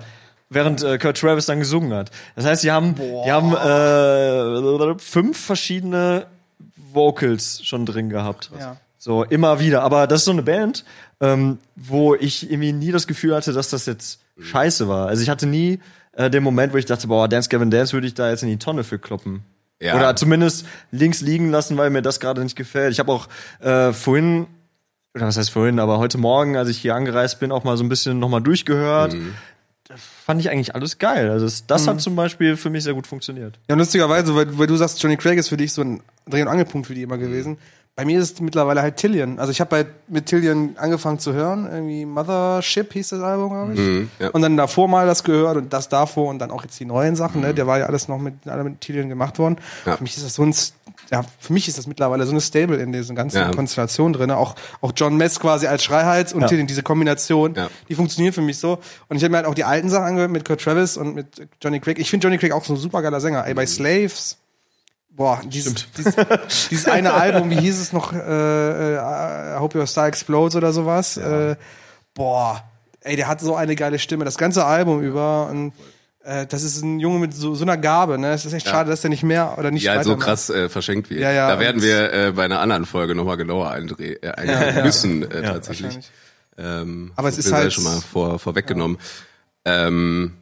[0.49, 2.11] Während äh, Kurt Travis dann gesungen hat.
[2.35, 6.27] Das heißt, die haben, die haben äh, fünf verschiedene
[6.91, 8.51] Vocals schon drin gehabt.
[8.59, 8.77] Ja.
[8.99, 9.81] So, immer wieder.
[9.81, 10.85] Aber das ist so eine Band,
[11.23, 15.07] ähm, wo ich irgendwie nie das Gefühl hatte, dass das jetzt scheiße war.
[15.07, 15.79] Also ich hatte nie
[16.11, 18.49] äh, den Moment, wo ich dachte, boah, Dance Gavin Dance würde ich da jetzt in
[18.49, 19.43] die Tonne für kloppen.
[19.81, 19.95] Ja.
[19.95, 22.91] Oder zumindest links liegen lassen, weil mir das gerade nicht gefällt.
[22.91, 23.29] Ich habe auch
[23.61, 24.47] äh, vorhin,
[25.15, 27.85] oder was heißt vorhin, aber heute Morgen, als ich hier angereist bin, auch mal so
[27.85, 29.15] ein bisschen nochmal durchgehört.
[29.87, 31.29] Da fand ich eigentlich alles geil.
[31.29, 33.59] Also das, das hat zum Beispiel für mich sehr gut funktioniert.
[33.69, 36.49] Ja, lustigerweise, weil, weil du sagst, Johnny Craig ist für dich so ein Dreh- und
[36.49, 37.57] Angelpunkt für die immer gewesen.
[37.95, 39.37] Bei mir ist es mittlerweile halt Tillian.
[39.37, 41.69] Also ich habe halt mit Tillian angefangen zu hören.
[41.71, 43.79] Irgendwie Mothership hieß das Album, glaube ich.
[43.79, 44.29] Mhm, ja.
[44.31, 47.15] Und dann davor mal das gehört und das davor und dann auch jetzt die neuen
[47.15, 47.41] Sachen.
[47.41, 47.53] Ne?
[47.53, 49.57] Der war ja alles noch mit, alle mit Tillian gemacht worden.
[49.85, 49.95] Ja.
[49.97, 50.55] Für mich ist das so ein,
[51.11, 53.51] ja, für mich ist das mittlerweile so eine Stable in diesen ganzen Ja.
[53.51, 54.31] Konstellationen drin.
[54.31, 56.47] Auch, auch John Mess quasi als Schreihals und Ja.
[56.47, 57.69] Tillian, diese Kombination, Ja.
[57.89, 58.79] die funktionieren für mich so.
[59.07, 61.47] Und ich habe mir halt auch die alten Sachen angehört mit Kurt Travis und mit
[61.61, 61.99] Johnny Craig.
[61.99, 63.45] Ich finde Johnny Craig auch so ein super geiler Sänger.
[63.45, 64.37] Ey, bei Slaves,
[65.15, 66.15] boah, dieses, dieses,
[66.69, 68.95] dieses eine Album, wie hieß es noch, äh, äh,
[69.55, 71.17] I Hope Your Star Explodes oder sowas.
[71.17, 71.55] Äh,
[72.13, 72.63] boah,
[73.01, 75.47] ey, der hat so eine geile Stimme, das ganze Album über.
[75.49, 75.73] Und
[76.23, 78.31] äh, das ist ein Junge mit so, so einer Gabe, ne?
[78.33, 80.69] Es ist echt schade, dass der nicht mehr oder nicht die halt so krass äh,
[80.69, 81.19] verschenkt wird.
[81.21, 84.83] Ja, ja, da werden wir äh, bei einer anderen Folge nochmal genauer eindrehen äh, eingehen
[84.83, 85.99] müssen, äh, tatsächlich.
[86.57, 88.97] Ähm, Aber es ist halt- schon mal vor, vorweggenommen.
[89.65, 90.33] Ähm,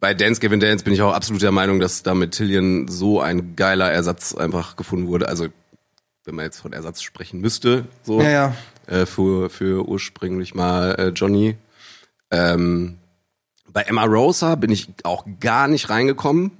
[0.00, 3.20] bei Dance Gavin Dance bin ich auch absolut der Meinung, dass da mit Tillian so
[3.20, 5.28] ein geiler Ersatz einfach gefunden wurde.
[5.28, 5.48] Also
[6.24, 8.56] wenn man jetzt von Ersatz sprechen müsste, so Ja, ja.
[8.86, 11.56] Äh, für für ursprünglich mal äh, Johnny.
[12.30, 12.98] Ähm,
[13.72, 16.50] bei Emma Rosa bin ich auch gar nicht reingekommen,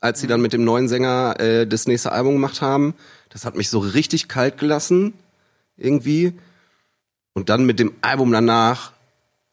[0.00, 2.94] als sie dann mit dem neuen Sänger äh, das nächste Album gemacht haben.
[3.30, 5.14] Das hat mich so richtig kalt gelassen
[5.76, 6.34] irgendwie.
[7.32, 8.92] Und dann mit dem Album danach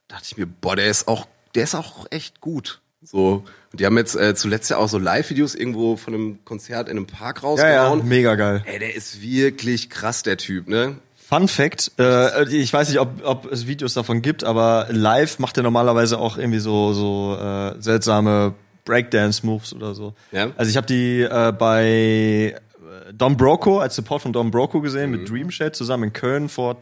[0.10, 2.82] dachte ich mir, boah, der ist auch, der ist auch echt gut.
[3.02, 3.44] So.
[3.72, 6.98] Und die haben jetzt äh, zuletzt ja auch so Live-Videos irgendwo von einem Konzert in
[6.98, 7.50] einem Park Ja, ja,
[7.88, 8.08] rausgehauen.
[8.08, 8.64] mega geil.
[8.66, 10.96] Ey, der ist wirklich krass, der Typ, ne?
[11.16, 15.58] Fun Fact, äh, ich weiß nicht, ob, ob es Videos davon gibt, aber live macht
[15.58, 20.14] er normalerweise auch irgendwie so, so äh, seltsame Breakdance-Moves oder so.
[20.32, 20.50] Ja?
[20.58, 25.12] Also ich habe die äh, bei äh, Don Broco, als Support von Don Broco gesehen,
[25.12, 26.78] mit Dream Shed zusammen in Köln vor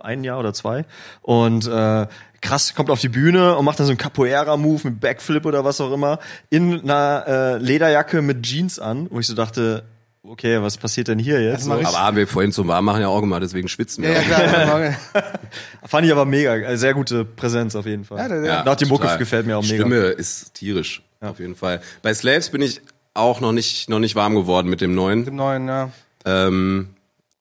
[0.00, 0.84] ein Jahr oder zwei.
[1.20, 2.06] Und äh,
[2.42, 5.80] krass, kommt auf die Bühne und macht dann so einen Capoeira-Move mit Backflip oder was
[5.80, 6.18] auch immer,
[6.50, 9.84] in einer äh, Lederjacke mit Jeans an, wo ich so dachte,
[10.24, 11.66] okay, was passiert denn hier jetzt?
[11.66, 14.74] Ich- Aber haben wir vorhin zum Warmmachen ja auch gemacht, deswegen schwitzen wir Ja, ja,
[14.74, 14.76] auch.
[15.12, 15.32] klar.
[15.86, 18.18] Fand ich aber mega, äh, sehr gute Präsenz auf jeden Fall.
[18.18, 19.74] Ja, Ja, Nach dem Mucke gefällt mir auch mega.
[19.76, 21.80] Stimme ist tierisch, auf jeden Fall.
[22.02, 22.80] Bei Slaves bin ich
[23.14, 25.24] auch noch nicht, noch nicht warm geworden mit dem neuen.
[25.24, 25.90] Dem neuen, ja.
[26.24, 26.90] Ähm,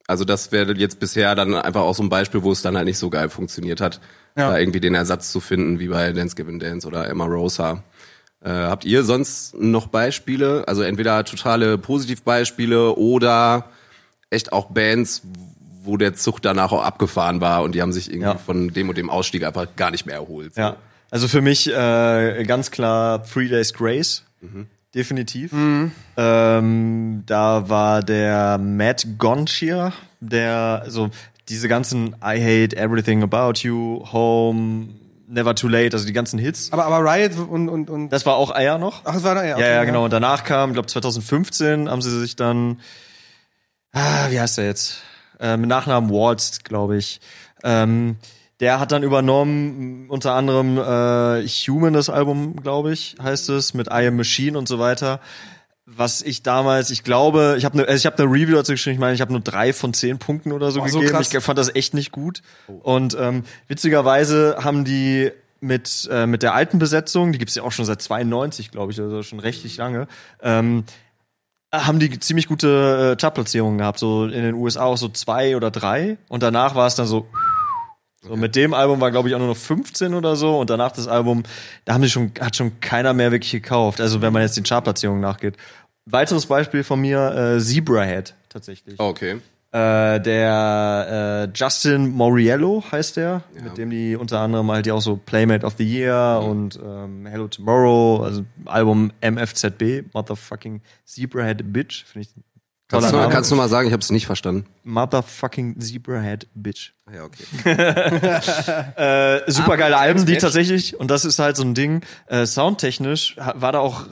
[0.07, 2.85] also das wäre jetzt bisher dann einfach auch so ein Beispiel, wo es dann halt
[2.85, 4.01] nicht so geil funktioniert hat,
[4.37, 4.51] Ja.
[4.51, 7.83] da irgendwie den Ersatz zu finden, wie bei Dance Given Dance oder Emma Rosa.
[8.43, 10.63] Äh, habt ihr sonst noch Beispiele?
[10.67, 13.65] Also entweder totale Positivbeispiele oder
[14.29, 15.21] echt auch Bands,
[15.83, 18.37] wo der Zug danach auch abgefahren war und die haben sich irgendwie Ja.
[18.37, 20.55] von dem und dem Ausstieg einfach gar nicht mehr erholt.
[20.55, 20.77] Ja,
[21.09, 24.23] also für mich äh, ganz klar Three Days Grace.
[24.95, 25.53] Definitiv.
[26.17, 31.09] Ähm, da war der Matt Gonchier, der so
[31.49, 34.89] diese ganzen I Hate Everything About You, Home,
[35.27, 36.71] Never Too Late, also die ganzen Hits.
[36.73, 39.01] Aber, aber Riot und, und, und Das war auch Eier noch.
[39.05, 39.57] ach, das war da, ja.
[39.57, 40.05] Ja, ja, genau.
[40.05, 42.81] Und danach kam, ich glaube 2015, haben sie sich dann,
[43.93, 45.01] ah, wie heißt der jetzt?
[45.39, 47.21] Äh, mit Nachnamen Waltz, glaube ich.
[47.63, 48.17] Ähm,
[48.59, 53.87] der hat dann übernommen, unter anderem äh, Human, das Album, glaube ich, heißt es, mit
[53.87, 55.19] I Am Machine und so weiter.
[55.95, 58.93] Was ich damals, ich glaube, ich habe ne, also ich habe eine Review dazu geschrieben,
[58.95, 61.17] ich meine, ich habe nur drei von zehn Punkten oder so Oh, so gegeben.
[61.17, 61.33] krass.
[61.33, 62.41] ich fand das echt nicht gut.
[62.67, 67.71] Und ähm, witzigerweise haben die mit, äh, mit der alten Besetzung, die gibt's ja auch
[67.71, 70.07] schon seit 92, glaube ich, also schon richtig lange,
[70.41, 70.85] ähm,
[71.73, 75.71] haben die ziemlich gute äh, Chartplatzierungen gehabt, so in den USA auch so zwei oder
[75.71, 77.27] drei und danach war es dann so
[78.23, 80.91] so mit dem Album war glaube ich auch nur noch 15 oder so und danach
[80.91, 81.41] das Album,
[81.85, 83.99] da haben sie schon hat schon keiner mehr wirklich gekauft.
[83.99, 85.55] Also wenn man jetzt den Chartplatzierungen nachgeht.
[86.05, 88.99] Weiteres Beispiel von mir äh, Zebrahead tatsächlich.
[88.99, 89.39] Okay.
[89.73, 95.01] Äh, der äh, Justin Moriello heißt der, mit dem die unter anderem halt ja auch
[95.01, 102.03] so Playmate of the Year und ähm, Hello Tomorrow, also Album MFZB, Motherfucking Zebrahead Bitch,
[102.03, 102.43] finde ich
[102.91, 104.65] Kannst du, kannst du mal sagen, ich habe es nicht verstanden.
[104.83, 106.91] Motherfucking Zebrahead Bitch.
[107.05, 107.45] Ah, Ja, okay.
[109.45, 113.37] Äh, super geile Alben, die tatsächlich, und das ist halt so ein Ding, äh, soundtechnisch
[113.37, 114.03] war da auch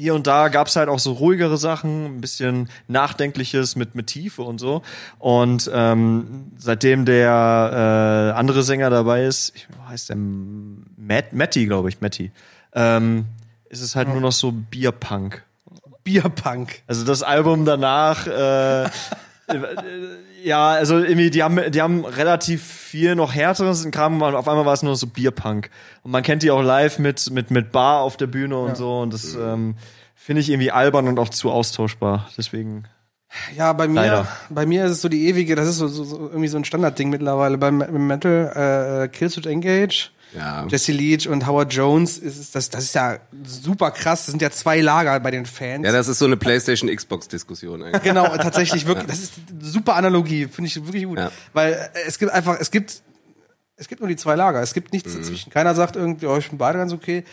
[0.00, 4.42] hier und da gab's halt auch so ruhigere Sachen, ein bisschen Nachdenkliches mit, mit Tiefe
[4.42, 4.82] und so.
[5.18, 11.66] Und ähm, seitdem der äh, andere Sänger dabei ist, ich, wie heißt der Matt, Matty,
[11.66, 12.32] glaube ich, Matty,
[12.72, 13.26] ähm,
[13.68, 15.44] ist es halt nur noch so Bierpunk.
[16.02, 16.82] Bierpunk.
[16.86, 18.88] Also das Album danach, äh,
[20.42, 24.72] ja, also irgendwie, die haben, die haben relativ viel noch härteres und auf einmal war
[24.72, 25.70] es nur so Bierpunk.
[26.02, 29.00] Und man kennt die auch live mit, mit, mit Bar auf der Bühne und so
[29.00, 29.76] und das ähm,
[30.14, 32.28] finde ich irgendwie albern und auch zu austauschbar.
[32.36, 32.84] Deswegen.
[33.56, 34.28] Ja, bei mir, Leider.
[34.48, 36.64] bei mir ist es so die ewige, das ist so, so, so irgendwie so ein
[36.64, 37.58] Standardding mittlerweile.
[37.58, 40.66] Beim, beim Metal, äh, Killswitch Engage, Ja.
[40.68, 44.20] Jesse Leach und Howard Jones, ist das, das ist ja super krass.
[44.26, 45.84] Das sind ja zwei Lager bei den Fans.
[45.84, 48.02] Ja, das ist so eine PlayStation Xbox Diskussion eigentlich.
[48.02, 49.06] Genau, tatsächlich wirklich.
[49.08, 51.18] Das ist eine super Analogie, finde ich wirklich gut.
[51.18, 51.32] Ja.
[51.52, 53.02] Weil äh, es gibt einfach, es gibt,
[53.76, 54.60] es gibt nur die zwei Lager.
[54.62, 55.50] Es gibt nichts dazwischen.
[55.50, 57.24] Keiner sagt irgendwie, oh, ich bin beide ganz okay.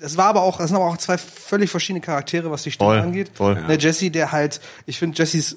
[0.00, 2.90] Das war aber auch, das sind aber auch zwei völlig verschiedene Charaktere, was die Stimme
[2.90, 3.30] Voll, angeht.
[3.34, 3.60] voll.
[3.66, 5.56] Ne, Jesse, der halt, ich finde Jessys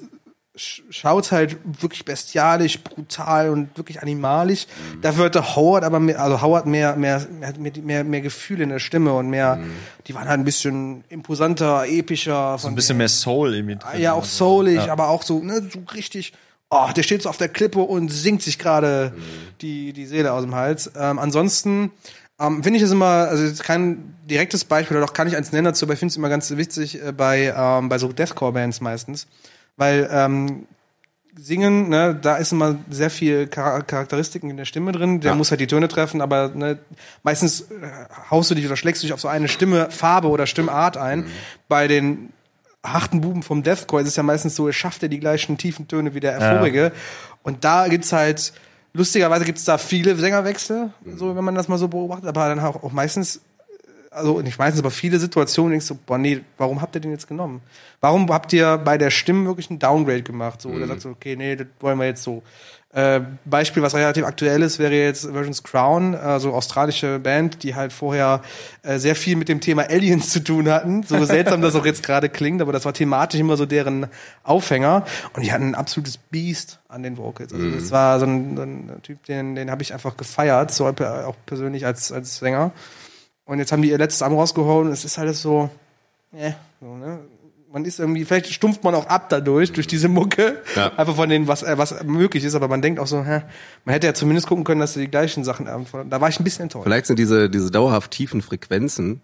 [0.56, 4.66] schaut halt wirklich bestialisch, brutal und wirklich animalisch.
[5.00, 8.70] Dafür hatte Howard aber mehr, also Howard mehr, mehr, mehr, mehr, mehr, mehr Gefühl in
[8.70, 9.60] der Stimme und mehr,
[10.06, 12.58] die waren halt ein bisschen imposanter, epischer.
[12.58, 13.78] So ein bisschen mehr Soul drin.
[13.98, 16.32] Ja, auch soulig, aber auch so, ne, so richtig,
[16.68, 19.12] oh, der steht so auf der Klippe und singt sich gerade
[19.60, 20.90] die, die Seele aus dem Hals.
[20.96, 21.92] Ähm, ansonsten
[22.40, 25.52] ähm, finde ich es immer, also jetzt kein direktes Beispiel, oder doch kann ich eins
[25.52, 28.80] nennen dazu, aber ich finde es immer ganz witzig äh, bei, ähm, bei so Deathcore-Bands
[28.80, 29.28] meistens.
[29.80, 30.66] Weil ähm,
[31.38, 35.20] singen, ne, da ist immer sehr viel Char Charakteristiken in der Stimme drin.
[35.20, 35.34] Der Ja.
[35.34, 36.78] muss halt die Töne treffen, aber ne,
[37.22, 37.64] meistens äh,
[38.30, 41.24] haust du dich oder schlägst du dich auf so eine Stimme, Farbe oder Stimmart ein.
[41.66, 42.28] Bei den
[42.84, 45.88] harten Buben vom Deathcore ist es ja meistens so, er schafft ja die gleichen tiefen
[45.88, 46.92] Töne wie der vorige.
[47.42, 48.52] Und da gibt's halt,
[48.92, 52.82] lustigerweise gibt's da viele Sängerwechsel, so wenn man das mal so beobachtet, aber dann auch,
[52.82, 53.40] auch meistens
[54.10, 57.28] also nicht meistens, aber viele Situationen denkst du, boah, nee, warum habt ihr den jetzt
[57.28, 57.62] genommen?
[58.00, 60.60] Warum habt ihr bei der Stimme wirklich einen Downgrade gemacht?
[60.60, 62.42] So, oder sagst du, okay, nee, das wollen wir jetzt so.
[62.92, 67.92] Äh, Beispiel, was relativ aktuell ist, wäre jetzt Virgin's Crown, also australische Band, die halt
[67.92, 68.42] vorher
[68.82, 71.04] äh, sehr viel mit dem Thema Aliens zu tun hatten.
[71.04, 74.08] So seltsam das auch jetzt gerade klingt, aber das war thematisch immer so deren
[74.42, 75.04] Aufhänger.
[75.34, 77.52] Und die hatten ein absolutes Beast an den Vocals.
[77.52, 80.88] Also das war so ein, so ein Typ, den, den habe ich einfach gefeiert, so
[80.88, 82.72] auch persönlich als, als Sänger.
[83.50, 85.68] Und jetzt haben die ihr letztes Album rausgehauen und es ist alles so,
[86.32, 87.18] äh, so, ne?
[87.72, 90.62] Man ist irgendwie, vielleicht stumpft man auch ab dadurch, durch diese Mucke.
[90.76, 90.92] Ja.
[90.96, 93.42] Einfach von dem, was, äh, was möglich ist, aber man denkt auch so, hä,
[93.84, 96.10] man hätte ja zumindest gucken können, dass sie die gleichen Sachen antworten.
[96.10, 96.84] Da war ich ein bisschen enttäuscht.
[96.84, 99.20] Vielleicht sind diese, diese dauerhaft tiefen Frequenzen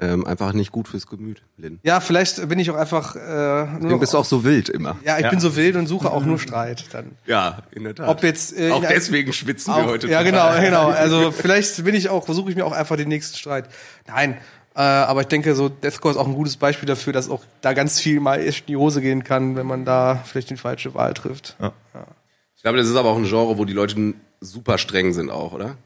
[0.00, 1.80] ähm, einfach nicht gut fürs Gemüt, Lin.
[1.82, 3.18] Ja, vielleicht bin ich auch einfach äh,
[3.80, 4.96] nur noch, bist du auch so wild immer.
[5.04, 7.12] ja, ich bin so wild und suche auch nur Streit dann.
[7.26, 8.08] Ja, in der Tat.
[8.08, 10.08] Ob jetzt äh, auch deswegen schwitzen wir Auch, heute.
[10.08, 10.60] ja, total.
[10.60, 10.90] genau, genau.
[10.98, 13.68] Also vielleicht bin ich auch, versuche ich mir auch einfach den nächsten Streit.
[14.06, 14.36] Nein,
[14.76, 17.72] äh, aber ich denke, so Deathcore ist auch ein gutes Beispiel dafür, dass auch da
[17.72, 20.94] ganz viel mal echt in die Hose gehen kann, wenn man da vielleicht die falsche
[20.94, 21.56] Wahl trifft.
[21.60, 21.72] Ja,
[22.54, 23.96] Ich glaube, das ist aber auch ein Genre, wo die Leute
[24.40, 25.76] super streng sind auch, oder?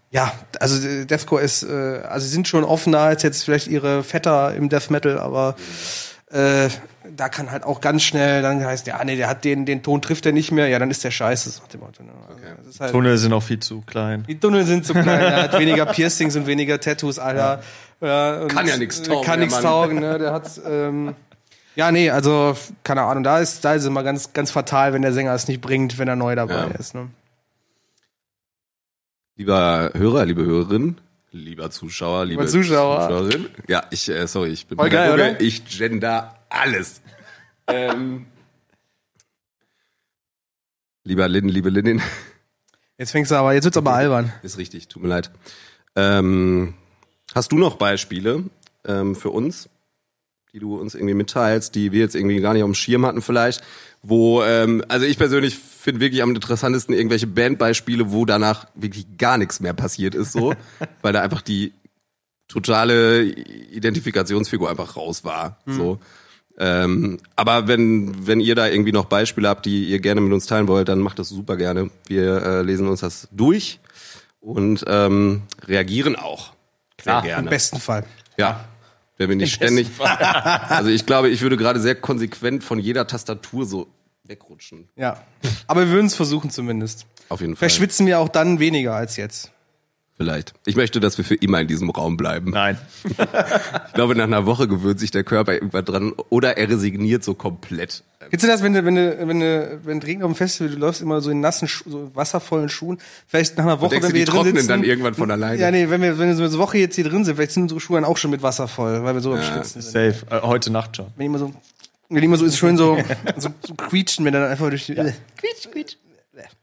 [0.60, 4.54] also äh, Deathcore ist, äh, also sie sind schon offener als jetzt vielleicht ihre Vetter
[4.54, 5.56] im Death Metal, aber
[6.30, 6.68] äh,
[7.14, 10.00] da kann halt auch ganz schnell dann heißt, ja, nee, der hat den, den Ton
[10.02, 11.60] trifft er nicht mehr, ja, dann ist der scheiße.
[11.60, 12.12] Nach dem Motto, ne?
[12.28, 14.24] Also, das ist halt, Tunnel sind auch viel zu klein.
[14.28, 17.62] Die Tunnel sind zu klein, er hat weniger Piercings und weniger Tattoos, Alter.
[18.00, 18.42] Ja.
[18.42, 20.18] und Kann ja nix taugen, Kann der nichts taugen, ne?
[20.18, 21.14] Der hat, ähm,
[21.74, 25.02] ja, nee, also, keine Ahnung, da ist, da ist es immer ganz, ganz fatal, wenn
[25.02, 26.66] der Sänger es nicht bringt, wenn er neu dabei Ja.
[26.78, 27.08] ist, ne?
[29.36, 30.98] Lieber Hörer, liebe Hörerin,
[31.30, 33.08] lieber Zuschauer, liebe Zuschauer.
[33.08, 33.48] Zuschauerin.
[33.66, 35.40] Ja, ich, äh, sorry, ich bin Voll geil, oder?
[35.40, 37.00] ich gender alles.
[37.66, 38.26] ähm,
[41.04, 42.02] lieber Lin, liebe Linin,
[42.98, 44.32] Jetzt fängst du aber, jetzt wird's aber albern.
[44.42, 45.30] ist richtig, tut mir leid.
[45.96, 46.74] Ähm,
[47.34, 48.44] hast du noch Beispiele
[48.86, 49.68] ähm, für uns,
[50.52, 53.22] die du uns irgendwie mitteilst, die wir jetzt irgendwie gar nicht auf dem Schirm hatten
[53.22, 53.62] vielleicht,
[54.02, 59.38] wo, ähm, also ich persönlich finde wirklich am interessantesten irgendwelche Bandbeispiele, wo danach wirklich gar
[59.38, 60.54] nichts mehr passiert ist, so,
[61.02, 61.72] weil da einfach die
[62.48, 65.98] totale Identifikationsfigur einfach raus war, so.
[66.58, 70.46] Ähm, aber wenn, wenn ihr da irgendwie noch Beispiele habt, die ihr gerne mit uns
[70.46, 71.90] teilen wollt, dann macht das super gerne.
[72.06, 73.80] Wir äh, lesen uns das durch
[74.40, 76.52] und ähm, reagieren auch.
[77.02, 77.50] Sehr Im gerne.
[77.50, 78.04] besten Fall.
[78.36, 78.66] Ja.
[79.28, 79.88] Wenn wir nicht ständig.
[80.02, 83.88] Also ich glaube, ich würde gerade sehr konsequent von jeder Tastatur so
[84.24, 84.88] wegrutschen.
[84.96, 85.22] Ja.
[85.66, 87.06] Aber wir würden es versuchen zumindest.
[87.28, 87.68] Auf jeden Fall.
[87.68, 89.52] Vielleicht schwitzen wir auch dann weniger als jetzt.
[90.22, 90.54] Vielleicht.
[90.66, 92.50] Ich möchte, dass wir für immer in diesem Raum bleiben.
[92.50, 92.78] Nein.
[93.88, 97.34] Ich glaube, nach einer Woche gewöhnt sich der Körper irgendwann dran oder er resigniert so
[97.34, 98.04] komplett.
[98.30, 100.72] Kennst du das, wenn du, wenn du, wenn du, wenn es regnet auf dem Festival,
[100.72, 104.14] du läufst immer so in nassen, so wasservollen Schuhen, vielleicht nach einer Woche, denkst wenn
[104.14, 104.68] wir die hier drin trocknen sitzen.
[104.68, 105.60] dann irgendwann von alleine?
[105.60, 107.64] Ja, nee, wenn wir, wenn wir so eine Woche jetzt hier drin sind, vielleicht sind
[107.64, 109.92] unsere Schuhe dann auch schon mit Wasser voll, weil wir so am Ja, Schwitzen sind.
[110.14, 110.26] Safe.
[110.34, 111.06] Äh, heute Nacht schon.
[111.16, 111.52] Wenn die immer so,
[112.08, 112.96] wenn immer so, ist schön so,
[113.36, 115.96] so, so quietschen, wenn dann einfach durch die, quietsch, quietsch.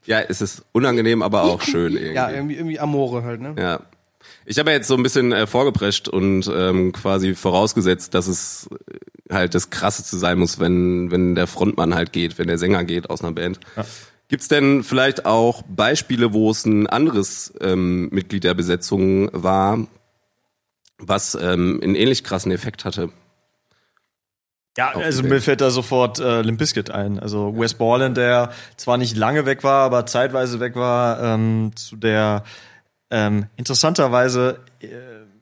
[0.10, 2.15] Ja, es ist unangenehm, aber auch schön irgendwie.
[2.15, 3.56] Ja, irgendwie, irgendwie Amore halt, ne?
[3.60, 3.82] Ja.
[4.43, 8.67] Ich habe ja jetzt so ein bisschen äh, vorgeprescht und ähm, quasi vorausgesetzt, dass es
[9.30, 12.84] äh, halt das Krasseste sein muss, wenn, wenn der Frontmann halt geht, wenn der Sänger
[12.86, 13.60] geht aus einer Band.
[14.30, 19.86] Gibt's denn vielleicht auch Beispiele, wo es ein anderes ähm, Mitglied der Besetzung war,
[20.98, 23.12] was ähm, einen ähnlich krassen Effekt hatte?
[24.79, 27.19] Ja, also mir fällt da sofort äh, Limp Bizkit ein.
[27.19, 31.95] Also Wes Borland, der zwar nicht lange weg war, aber zeitweise weg war, ähm, zu
[31.95, 32.43] der
[33.11, 34.87] ähm, interessanterweise äh,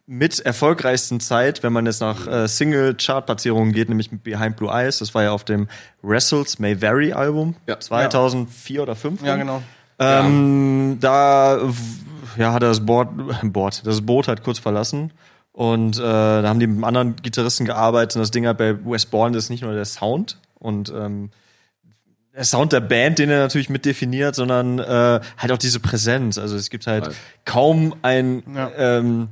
[0.05, 4.99] mit erfolgreichsten Zeit, wenn man jetzt nach äh, Single-Chart-Platzierungen geht, nämlich mit Behind Blue Eyes.
[4.99, 5.67] Das war ja auf dem
[6.01, 7.77] Wrestles May Vary Album, Ja.
[7.79, 9.27] 2004 oder 2005.
[9.27, 9.61] Ja, genau.
[9.99, 13.09] Ähm, Da w- ja, hat er das Board,
[13.43, 15.11] Board, das Boot halt kurz verlassen.
[15.57, 18.75] Und äh, da haben die mit einem anderen Gitarristen gearbeitet und das Ding halt bei
[18.85, 21.31] West Borland ist nicht nur der Sound und ähm,
[22.35, 26.37] der Sound der Band, den er natürlich mit definiert, sondern äh, halt auch diese Präsenz.
[26.37, 27.15] Also es gibt halt Voll.
[27.45, 28.69] kaum einen Ja.
[28.77, 29.29] ähm,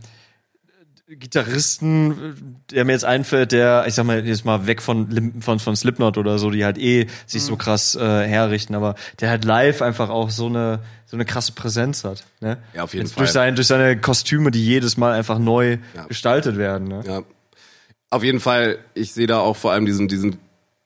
[1.08, 5.76] Gitarristen, der mir jetzt einfällt, der, ich sag mal, jetzt mal weg von, von, von
[5.76, 7.48] Slipknot oder so, die halt eh sich Mhm.
[7.48, 11.52] so krass äh, herrichten, aber der halt live einfach auch so eine, so eine krasse
[11.52, 12.24] Präsenz hat.
[12.42, 12.58] Ne?
[12.74, 13.22] Ja, auf jeden Jetzt Fall.
[13.24, 16.06] Durch, sein, durch seine Kostüme, die jedes Mal einfach neu Ja.
[16.08, 16.88] gestaltet werden.
[16.88, 17.04] Ne?
[17.06, 17.22] Ja.
[18.10, 20.38] Auf jeden Fall, ich sehe da auch vor allem diesen, diesen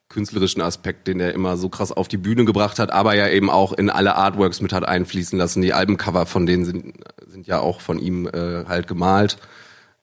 [0.09, 3.49] künstlerischen Aspekt, den er immer so krass auf die Bühne gebracht hat, aber ja eben
[3.49, 5.61] auch in alle Artworks mit hat einfließen lassen.
[5.61, 6.93] Die Albencover von denen sind,
[7.27, 9.37] sind ja auch von ihm äh, halt gemalt.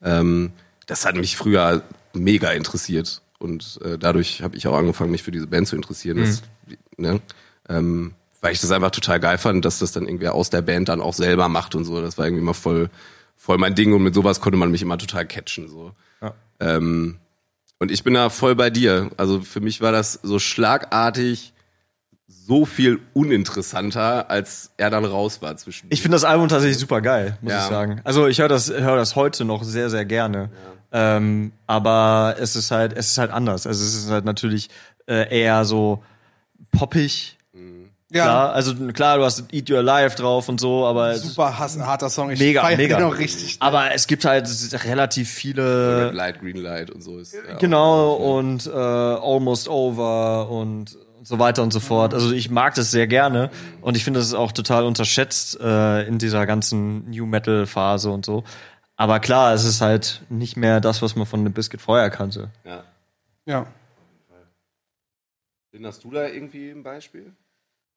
[0.03, 0.53] Ähm,
[0.86, 1.82] das hat mich früher
[2.12, 6.18] mega interessiert und äh, dadurch habe ich auch angefangen, mich für diese Band zu interessieren.
[6.18, 6.42] Das,
[6.97, 7.20] ne?
[7.68, 10.88] ähm, weil ich das einfach total geil fand, dass das dann irgendwie aus der Band
[10.88, 12.01] dann auch selber macht und so.
[12.01, 12.90] Das war irgendwie immer voll,
[13.36, 15.68] voll mein Ding und mit sowas konnte man mich immer total catchen.
[15.68, 15.92] So.
[16.20, 16.34] Ja.
[16.61, 17.18] Ähm,
[17.78, 19.11] und ich bin da voll bei dir.
[19.16, 21.53] Also für mich war das so schlagartig
[22.28, 25.86] so viel uninteressanter, als er dann raus war zwischen.
[25.90, 27.64] Ich finde das Album tatsächlich super geil, muss Ja.
[27.64, 28.00] ich sagen.
[28.04, 30.50] Also ich höre das, höre das heute noch sehr, sehr gerne.
[30.92, 33.66] Ähm, aber es ist halt, es ist halt anders.
[33.66, 34.70] Also es ist halt natürlich
[35.06, 36.02] äh, eher so
[36.72, 37.32] poppig.
[38.12, 41.58] Ja, Klar, also klar, du hast Eat Your Alive drauf und so, aber es- super
[41.58, 42.30] hass, harter Song.
[42.30, 42.98] Ich mega, mega.
[42.98, 43.56] den auch richtig.
[43.58, 44.48] Aber es gibt halt
[44.84, 47.34] relativ viele Red Light, Green Light und so ist.
[47.34, 50.96] ja Genau, und äh, Almost Over und
[51.26, 52.14] so weiter und so fort.
[52.14, 53.50] Also ich mag das sehr gerne
[53.80, 58.10] und ich finde, das ist auch total unterschätzt äh, in dieser ganzen New Metal Phase
[58.10, 58.44] und so.
[58.94, 62.50] Aber klar, es ist halt nicht mehr das, was man von The Biscuit vorher kannte.
[62.64, 62.84] Ja.
[63.44, 63.66] Ja.
[65.72, 67.32] Lynn, hast du da irgendwie ein Beispiel?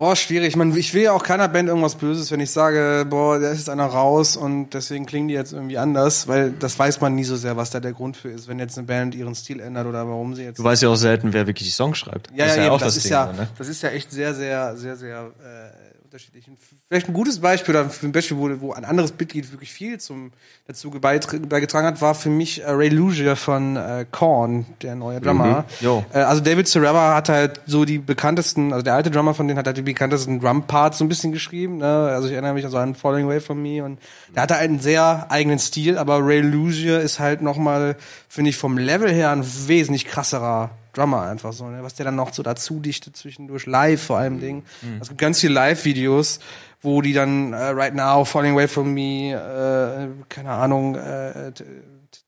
[0.01, 0.55] Boah, schwierig.
[0.55, 3.57] Man, ich will ja auch keiner Band irgendwas Böses, wenn ich sage, boah, da ist
[3.57, 7.25] jetzt einer raus und deswegen klingen die jetzt irgendwie anders, weil das weiß man nie
[7.25, 9.87] so sehr, was da der Grund für ist, wenn jetzt eine Band ihren Stil ändert
[9.87, 10.57] oder warum sie jetzt.
[10.57, 12.31] Du weißt ja auch selten, wer wirklich die Songs schreibt.
[12.33, 13.11] ja, Das ja, ist eben, auch das, das, ist Ding.
[13.11, 13.47] ja, ne?
[13.57, 16.47] das ist ja echt sehr, sehr, sehr, sehr äh, unterschiedlich.
[16.47, 16.57] Und
[16.87, 20.31] Vielleicht ein gutes Beispiel oder ein Beispiel, wo, wo ein anderes Mitglied wirklich viel zum
[20.65, 25.65] dazu beigetragen hat, war für mich äh, Ray Lugia von äh, Korn, der neue Drummer.
[25.81, 26.03] Jo.
[26.11, 29.59] Äh, also David Serrava hat halt so die bekanntesten, also der alte Drummer von denen
[29.59, 31.77] hat halt die bekanntesten Drum-Parts so ein bisschen geschrieben.
[31.77, 31.85] Ne?
[31.85, 33.99] Also ich erinnere mich also an Falling Away from Me und
[34.33, 37.95] der hatte einen sehr eigenen Stil, aber Ray Lugia ist halt nochmal,
[38.27, 41.83] finde ich, vom Level her ein wesentlich krasserer Drummer einfach so, ne?
[41.83, 44.63] was der dann noch so dazu dichtet zwischendurch, live vor allem Ding.
[45.01, 46.39] Es gibt ganz viele Live-Videos,
[46.81, 51.51] wo die dann äh, Right Now, Falling Away from Me, äh, keine Ahnung, äh,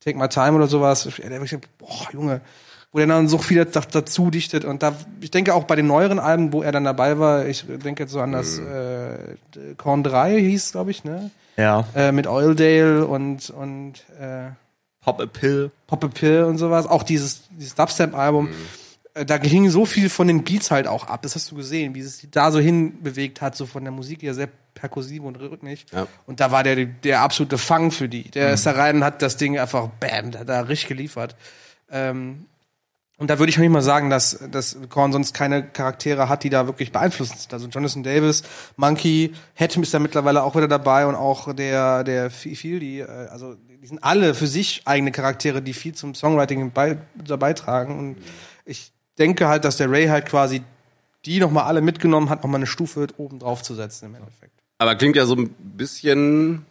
[0.03, 1.03] Take My Time oder sowas.
[1.17, 2.41] Der wirklich, boah, Junge,
[2.91, 5.87] wo der dann so viel da- dazu dichtet und da, ich denke auch bei den
[5.87, 9.17] neueren Alben, wo er dann dabei war, ich denke jetzt so an das äh,
[9.77, 11.31] Korn 3 hieß, glaube ich, ne?
[11.57, 11.85] Ja.
[11.95, 14.49] Äh, mit Oildale und und äh,
[15.01, 15.71] Pop a Pill.
[15.87, 18.49] Pop a Pill und sowas, auch dieses, dieses Dubstep-Album,
[19.13, 21.21] äh, da hing so viel von den Beats halt auch ab.
[21.23, 24.21] Das hast du gesehen, wie es sich da so hinbewegt hat, so von der Musik
[24.21, 25.85] her sehr perkussiv und rhythmisch.
[25.91, 26.07] Ja.
[26.25, 28.29] Und da war der, der absolute Fang für die.
[28.31, 31.35] Der ist da rein und hat das Ding einfach, bam, da, da richtig geliefert.
[31.91, 32.45] Ähm,
[33.21, 36.65] und da würde ich mal sagen, dass, dass Korn sonst keine Charaktere hat, die da
[36.65, 37.53] wirklich beeinflussend sind.
[37.53, 38.41] Also Jonathan Davis,
[38.77, 43.05] Monkey, Hatton ist da mittlerweile auch wieder dabei und auch der, der viel, die, äh,
[43.29, 47.99] also die sind alle für sich eigene Charaktere, die viel zum Songwriting bei, da beitragen.
[47.99, 48.15] Und
[48.65, 50.63] ich denke halt, dass der Ray halt quasi
[51.23, 54.63] die nochmal alle mitgenommen hat, nochmal eine Stufe oben drauf zu setzen im Endeffekt.
[54.79, 56.65] Aber klingt ja so ein bisschen,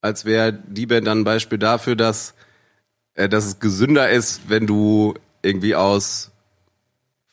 [0.00, 2.34] als wäre die Band dann ein Beispiel dafür, dass,
[3.14, 6.30] äh, dass es gesünder ist, wenn du irgendwie aus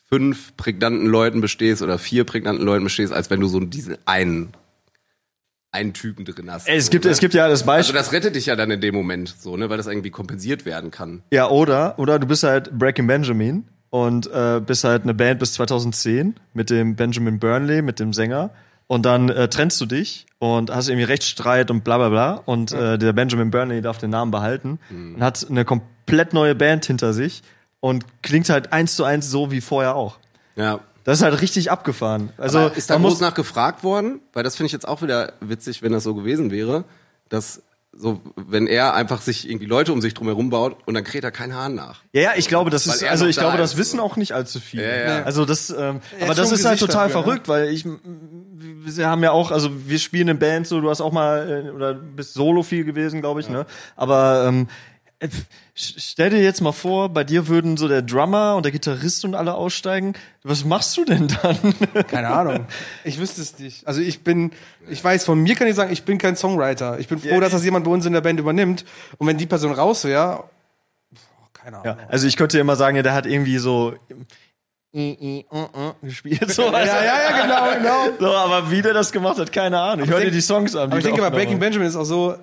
[0.08, 4.52] fünf prägnanten Leuten bestehst oder vier prägnanten Leuten bestehst, als wenn du so diesen einen,
[5.70, 6.66] einen Typen drin hast.
[6.66, 7.10] Es so, gibt, ne?
[7.10, 7.94] es gibt ja das Also Beispiel.
[7.94, 10.90] das rettet dich ja dann in dem Moment so, ne, weil das irgendwie kompensiert werden
[10.90, 11.22] kann.
[11.30, 15.52] Ja, oder, oder du bist halt Breaking Benjamin und äh, bist halt eine Band bis
[15.54, 18.50] 2010 mit dem Benjamin Burnley, mit dem Sänger.
[18.86, 22.32] Und dann äh, trennst du dich und hast irgendwie Rechtsstreit und bla bla bla.
[22.46, 26.86] Und äh, der Benjamin Burnley darf den Namen behalten und hat eine komplett neue Band
[26.86, 27.42] hinter sich
[27.80, 30.18] und klingt halt eins zu eins so wie vorher auch.
[30.56, 30.80] Ja.
[31.04, 32.30] Das ist halt richtig abgefahren.
[32.36, 34.20] Also Aber ist da groß muss nach gefragt worden?
[34.34, 36.84] Weil das finde ich jetzt auch wieder witzig, wenn das so gewesen wäre,
[37.30, 37.62] dass
[37.92, 41.24] so, wenn er einfach sich irgendwie Leute um sich drum herum baut und dann kräht
[41.24, 42.02] er kein Hahn nach.
[42.12, 44.16] Ja, ja, ich glaube, das Weil ist, also ich da glaube, das ist, wissen auch
[44.16, 44.84] nicht allzu viele.
[44.84, 45.22] Ja, ja.
[45.24, 47.24] Also das, ähm, Er aber das ist halt total dafür, ne?
[47.24, 51.00] verrückt, weil ich, wir haben ja auch, also wir spielen in Bands, so du hast
[51.00, 53.66] auch mal äh, oder bist Solo viel gewesen, glaube ich, ne?
[53.96, 54.97] Aber ähm, äh,
[55.74, 59.34] stell dir jetzt mal vor, bei dir würden so der Drummer und der Gitarrist und
[59.34, 60.14] alle aussteigen.
[60.44, 61.58] Was machst du denn dann?
[62.08, 62.66] Keine Ahnung.
[63.04, 63.86] Ich wüsste es nicht.
[63.86, 64.52] Also ich bin,
[64.88, 66.98] ich weiß, von mir kann ich sagen, ich bin kein Songwriter.
[66.98, 68.84] Ich bin froh, Ja, dass das jemand bei uns in der Band übernimmt.
[69.18, 70.44] Und wenn die Person raus wäre,
[71.52, 71.98] keine Ahnung.
[71.98, 73.94] ja, also ich könnte dir immer sagen, ja, der hat irgendwie so
[74.94, 76.50] i, i, uh, uh, gespielt.
[76.50, 78.18] So, Ja, ja, ja, genau, genau.
[78.20, 80.06] So, aber wie der das gemacht hat, keine Ahnung.
[80.06, 80.88] Ich höre dir die Songs an.
[80.88, 81.58] die Aber ich denke, bei laufen Breaking.
[81.58, 82.36] Benjamin ist auch so,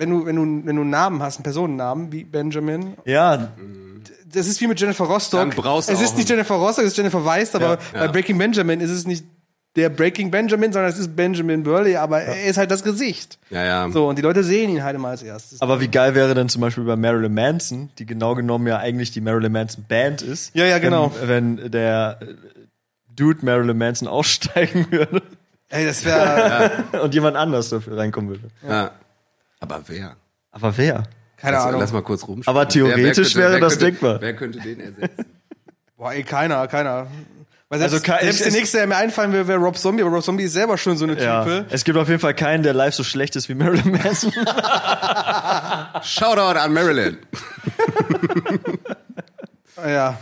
[0.00, 3.50] wenn du, wenn du, wenn du einen Namen hast, einen Personennamen, wie Benjamin, Ja,
[4.32, 5.40] das ist wie mit Jennifer Rostock.
[5.40, 7.78] Dann brauchst du es auch ist nicht Jennifer Rostock, es ist Jennifer Weist, aber Ja,
[7.92, 8.10] bei ja.
[8.10, 9.24] Breaking Benjamin ist es nicht
[9.76, 13.38] der Breaking Benjamin, sondern es ist Benjamin Burley, aber er ist halt das Gesicht.
[13.50, 13.90] Ja, ja.
[13.90, 15.60] So, und die Leute sehen ihn halt immer als erstes.
[15.60, 19.10] Aber wie geil wäre denn zum Beispiel bei Marilyn Manson, die genau genommen ja eigentlich
[19.12, 20.54] die Marilyn Manson Band ist.
[20.54, 21.12] Ja, ja, genau.
[21.22, 22.34] Wenn, wenn der äh,
[23.14, 25.22] Dude Marilyn Manson aussteigen würde
[25.70, 28.48] Ey, das wäre, und jemand anders dafür reinkommen würde.
[28.68, 28.90] ja.
[29.60, 30.16] Aber wer?
[30.50, 31.04] Aber wer?
[31.36, 31.80] keine lass, Ahnung.
[31.80, 32.42] lass mal kurz rum.
[32.46, 34.20] Aber theoretisch wäre das könnte, denkbar.
[34.20, 35.24] Wer könnte den ersetzen?
[35.96, 37.06] Boah, ey, keiner, keiner.
[37.68, 40.10] Weil selbst, Also, selbst es- der nächste, der mir einfallen will, wäre Rob Zombie, aber
[40.12, 41.44] Rob Zombie ist selber schon so eine Ja.
[41.44, 41.66] Type.
[41.70, 44.32] Es gibt auf jeden Fall keinen, der live so schlecht ist wie Marilyn Manson.
[46.02, 47.18] Shoutout an Marilyn.
[49.76, 50.18] Ja.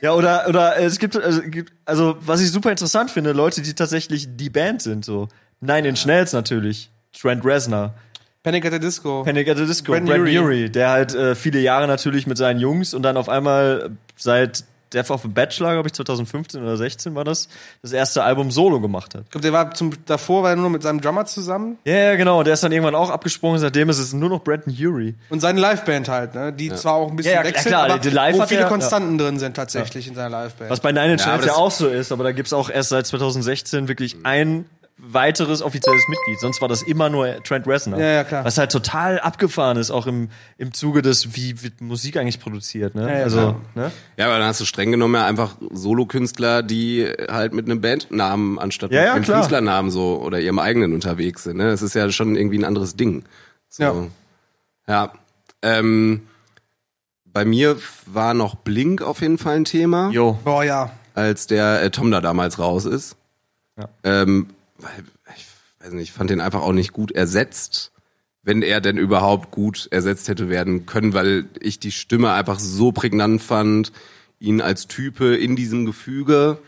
[0.00, 3.74] Ja, oder, oder es gibt, also, gibt, also was ich super interessant finde, Leute, die
[3.74, 5.28] tatsächlich die Band sind, so.
[5.60, 6.90] Nein, in Schnells natürlich.
[7.18, 7.94] Trent Reznor.
[8.42, 9.22] Panic at the Disco.
[9.22, 10.60] Panic at the Disco, Brandon Brandon Urie.
[10.64, 14.64] Urie, der halt äh, viele Jahre natürlich mit seinen Jungs und dann auf einmal seit
[14.92, 17.48] Death of a Bachelor, glaube ich, 2015 oder 16 war das,
[17.80, 19.22] das erste Album Solo gemacht hat.
[19.24, 22.16] Ich glaube, der war zum, davor war er nur mit seinem Drummer zusammen Ja, ja,
[22.16, 22.40] genau.
[22.40, 23.58] Und der ist dann irgendwann auch abgesprungen.
[23.58, 25.14] Seitdem ist es nur noch Brandon Urie.
[25.30, 26.52] und seine Liveband halt, ne?
[26.52, 28.68] Die zwar auch ein bisschen Ja, ja, wechselt, klar, aber die Live wo viele er-
[28.68, 30.68] Konstanten drin sind tatsächlich in seiner Liveband.
[30.70, 32.68] Was bei Nine Inch Ja, Nails ja, das- auch so ist, aber da gibt's auch
[32.68, 34.66] erst seit 2016 wirklich ein
[35.04, 36.38] weiteres offizielles Mitglied.
[36.38, 37.98] Sonst war das immer nur Trent Reznor.
[37.98, 38.44] Ja, ja, klar.
[38.44, 40.28] Was halt total abgefahren ist, auch im,
[40.58, 43.02] im Zuge des, wie wird Musik eigentlich produziert, ne?
[43.10, 43.60] Ja, ja, also, klar.
[43.74, 43.92] ne?
[44.16, 48.60] Ja, aber dann hast du streng genommen ja einfach Solokünstler, die halt mit einem Bandnamen
[48.60, 49.38] anstatt Ja, mit ja, einem klar.
[49.38, 51.56] Künstlernamen so oder ihrem eigenen unterwegs sind.
[51.56, 51.70] Ne?
[51.70, 53.24] Es ist ja schon irgendwie ein anderes Ding.
[53.68, 53.82] So.
[53.82, 53.94] Ja.
[54.86, 55.12] Ja.
[55.62, 56.28] Ähm,
[57.24, 57.76] bei mir
[58.06, 60.38] war noch Blink auf jeden Fall ein Thema, Jo.
[60.44, 60.90] Boah, ja.
[61.14, 63.16] als der äh, Tom da damals raus ist.
[63.76, 63.88] Ja.
[64.04, 64.48] Ähm,
[64.82, 65.04] weil,
[65.36, 65.46] ich
[65.84, 67.92] weiß nicht, ich fand den einfach auch nicht gut ersetzt,
[68.42, 72.90] wenn er denn überhaupt gut ersetzt hätte werden können, weil ich die Stimme einfach so
[72.92, 73.92] prägnant fand,
[74.40, 76.58] ihn als Type in diesem Gefüge.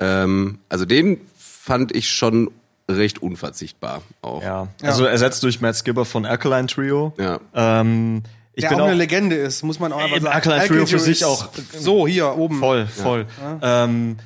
[0.00, 2.50] Ähm, also den fand ich schon
[2.90, 4.42] recht unverzichtbar auch.
[4.42, 4.68] Ja.
[4.82, 7.12] Also ersetzt durch Matt Skipper von Alkaline Trio.
[7.18, 7.40] Ja.
[7.54, 8.22] Ähm,
[8.54, 10.26] ich Der bin auch auch eine Legende ist, muss man auch einfach sagen.
[10.34, 12.58] Alkaline Trio für sich auch- So, hier oben.
[12.58, 13.26] Voll, voll.
[13.62, 14.16] Ähm,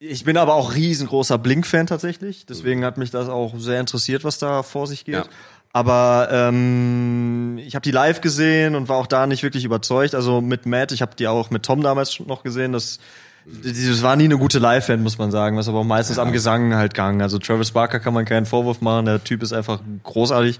[0.00, 2.46] ich bin aber auch riesengroßer Blink-Fan tatsächlich.
[2.46, 5.14] Deswegen hat mich das auch sehr interessiert, was da vor sich geht.
[5.14, 5.24] Ja.
[5.72, 10.14] Aber ähm, ich habe die live gesehen und war auch da nicht wirklich überzeugt.
[10.14, 12.72] Also mit Matt, ich habe die auch mit Tom damals noch gesehen.
[12.72, 13.00] Das,
[13.44, 15.56] das war nie eine gute Live-Band, muss man sagen.
[15.56, 17.20] Was aber auch meistens am Gesang halt gang.
[17.20, 19.06] Also Travis Barker kann man keinen Vorwurf machen.
[19.06, 20.58] Der Typ ist einfach großartig.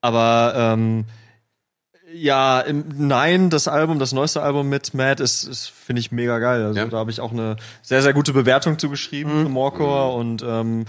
[0.00, 1.04] Aber ähm,
[2.12, 6.38] ja, im, nein, das Album, das neueste Album mit Matt ist, ist finde ich mega
[6.38, 6.64] geil.
[6.64, 6.86] Also Ja.
[6.86, 10.84] da habe ich auch eine sehr, sehr gute Bewertung zugeschrieben für Morecore und ähm,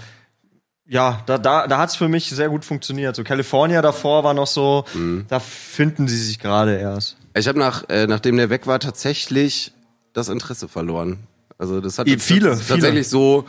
[0.88, 3.14] ja, da, da, da hat's für mich sehr gut funktioniert.
[3.16, 4.84] So California davor war noch so,
[5.28, 7.16] da finden sie sich gerade erst.
[7.34, 9.72] Ich habe nach, äh, nachdem der weg war, tatsächlich
[10.12, 11.20] das Interesse verloren.
[11.56, 12.68] Also das hat Eh, viele, das, viele.
[12.80, 13.44] tatsächlich so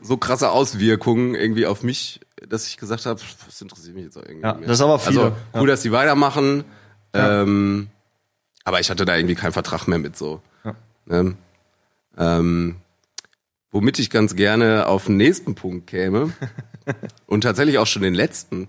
[0.00, 4.22] so krasse Auswirkungen irgendwie auf mich, dass ich gesagt habe, das interessiert mich jetzt auch
[4.22, 4.66] irgendwie Ja, mehr.
[4.66, 5.20] das ist aber viele.
[5.24, 6.64] Also cool, dass die weitermachen.
[7.12, 7.88] Ähm,
[8.64, 10.42] aber ich hatte da irgendwie keinen Vertrag mehr mit so.
[10.64, 10.74] Ja.
[11.06, 11.36] Ne?
[12.18, 12.76] Ähm,
[13.70, 16.32] womit ich ganz gerne auf den nächsten Punkt käme
[17.26, 18.68] und tatsächlich auch schon den letzten.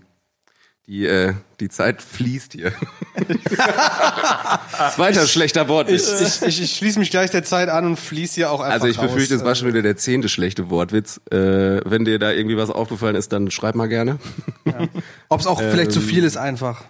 [0.86, 2.72] Die, äh, die Zeit fließt hier.
[4.92, 5.88] Zweiter schlechter Wort.
[5.88, 8.72] Ich, ich, ich, ich schließe mich gleich der Zeit an und fließe hier auch einfach
[8.72, 9.06] also ich raus.
[9.06, 11.20] befürchte, es war schon wieder der zehnte schlechte Wortwitz.
[11.30, 14.18] Äh, wenn dir da irgendwie was aufgefallen ist, dann schreib mal gerne.
[15.28, 16.82] Ob es auch vielleicht zu viel ist einfach.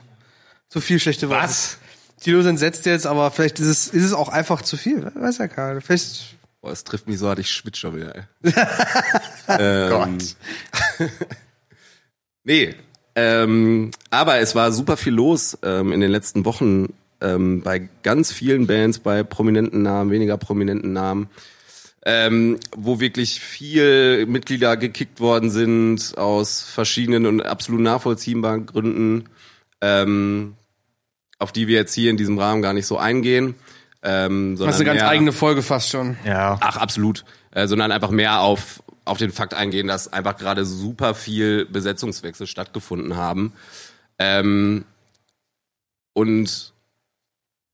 [0.71, 1.43] Zu viel schlechte Worte.
[1.43, 1.79] Was?
[2.21, 5.11] Tilo entsetzt jetzt, aber vielleicht ist es, ist es auch einfach zu viel.
[5.15, 5.81] Weiß ja keiner.
[5.81, 8.15] Vielleicht, Boah, es trifft mich so hart, ich schwitze schon wieder.
[8.15, 8.53] Ey.
[9.49, 10.19] ähm,
[12.45, 12.75] nee,
[13.15, 18.33] ähm, aber es war super viel los ähm, in den letzten Wochen ähm, bei ganz
[18.33, 21.29] vielen Bands, bei prominenten Namen, weniger prominenten Namen,
[22.05, 29.25] ähm, wo wirklich viel Mitglieder gekickt worden sind aus verschiedenen und absolut nachvollziehbaren Gründen,
[29.81, 30.57] ähm,
[31.41, 33.57] auf die wir jetzt hier in diesem Rahmen gar nicht so eingehen.
[34.03, 36.17] Ähm, das ist eine ganz mehr- eigene Folge fast schon.
[36.25, 36.59] Ja.
[36.61, 37.25] Ach, absolut.
[37.51, 42.47] Äh, sondern einfach mehr auf, auf den Fakt eingehen, dass einfach gerade super viel Besetzungswechsel
[42.47, 43.53] stattgefunden haben.
[44.19, 44.85] Ähm,
[46.13, 46.73] und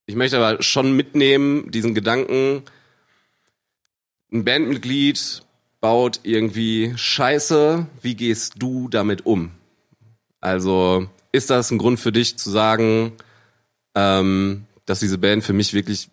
[0.06, 2.62] ich möchte aber schon mitnehmen, diesen Gedanken,
[4.32, 5.42] ein Bandmitglied
[5.80, 9.50] baut irgendwie Scheiße, wie gehst du damit um?
[10.40, 13.12] Also ist das ein Grund für dich zu sagen,
[13.96, 16.08] ähm, dass diese Band für mich wirklich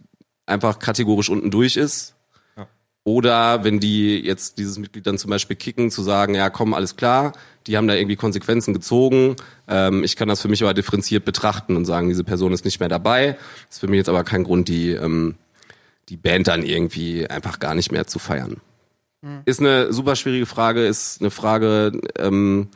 [0.47, 2.15] einfach kategorisch unten durch ist?
[3.05, 6.95] Oder wenn die jetzt dieses Mitglied dann zum Beispiel kicken, zu sagen, ja komm, alles
[6.95, 7.33] klar,
[7.67, 9.35] die haben da irgendwie Konsequenzen gezogen.
[9.67, 12.79] Ähm, ich kann das für mich aber differenziert betrachten und sagen, diese Person ist nicht
[12.79, 13.37] mehr dabei.
[13.67, 15.35] Das ist für mich jetzt aber kein Grund, die, ähm,
[16.07, 18.61] die Band dann irgendwie einfach gar nicht mehr zu feiern.
[19.45, 22.69] Ist eine super schwierige Frage, ist eine Frage, ähm,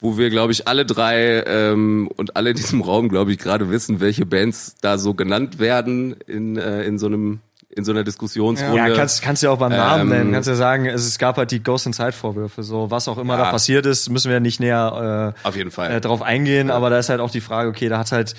[0.00, 3.70] wo wir, glaube ich, alle drei ähm, und alle in diesem Raum, glaube ich, gerade
[3.70, 7.40] wissen, welche Bands da so genannt werden in, äh, in so einem
[7.72, 8.76] in so einer Diskussionsrunde.
[8.76, 10.32] Ja, kannst, kannst du ja auch beim Namen Ähm, nennen.
[10.32, 12.64] Kannst ja sagen, es, es gab halt die Ghost Inside Vorwürfe.
[12.64, 13.44] So, was auch immer Ja.
[13.44, 15.92] da passiert ist, müssen wir nicht näher äh, Auf jeden Fall.
[15.92, 16.68] äh, drauf eingehen.
[16.72, 18.34] Aber da ist halt auch die Frage, okay, da hat halt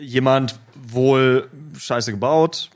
[0.00, 2.70] jemand wohl Scheiße gebaut,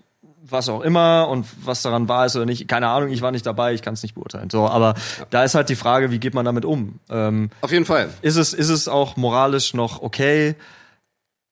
[0.52, 2.66] was auch immer und was daran war ist oder nicht.
[2.68, 4.50] Keine Ahnung, ich war nicht dabei, ich kann es nicht beurteilen.
[4.50, 4.94] So, aber
[5.30, 6.98] da ist halt die Frage, wie geht man damit um?
[7.08, 8.10] Ähm, Auf jeden Fall.
[8.22, 10.54] ist es, ist es auch moralisch noch okay,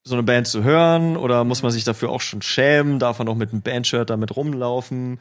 [0.05, 1.17] so eine Band zu hören?
[1.17, 2.99] Oder muss man sich dafür auch schon schämen?
[2.99, 5.19] Darf man auch mit einem Bandshirt damit rumlaufen?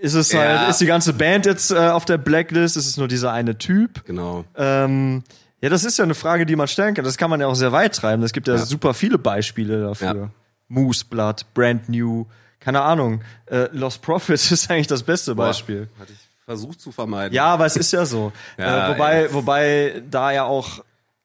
[0.00, 0.40] Ist es Ja.
[0.40, 2.76] halt, ist die ganze Band jetzt äh, auf der Blacklist?
[2.76, 4.04] Ist es nur dieser eine Typ?
[4.04, 4.44] Genau.
[4.56, 5.22] Ähm,
[5.60, 7.04] ja, das ist ja eine Frage, die man stellen kann.
[7.04, 8.22] Das kann man ja auch sehr weit treiben.
[8.24, 8.66] Es gibt ja, Ja.
[8.66, 10.14] super viele Beispiele dafür.
[10.14, 10.30] Ja.
[10.68, 12.26] Moose Blood, Brand New,
[12.64, 13.22] keine Ahnung.
[13.46, 15.88] Äh, Lost Profits ist eigentlich das beste Beispiel.
[16.00, 17.34] Hatte ich versucht zu vermeiden.
[17.34, 18.32] Ja, aber es ist ja so.
[18.58, 19.32] Ja, äh, wobei, ja.
[19.32, 20.82] wobei da ja auch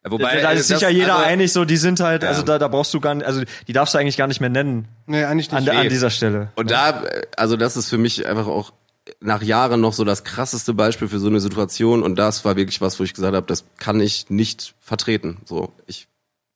[0.07, 2.29] Wobei, da äh, ist sich das- ja jeder also, einig, so die sind halt, Ja.
[2.29, 4.49] also da, da brauchst du gar nicht, also die darfst du eigentlich gar nicht mehr
[4.49, 5.69] nennen Nee, eigentlich nicht.
[5.69, 6.51] an, an dieser Stelle.
[6.55, 8.71] Und da, äh, also das ist für mich einfach auch
[9.19, 12.01] nach Jahren noch so das krasseste Beispiel für so eine Situation.
[12.03, 15.39] Und das war wirklich was, wo ich gesagt habe, das kann ich nicht vertreten.
[15.45, 16.07] So, ich,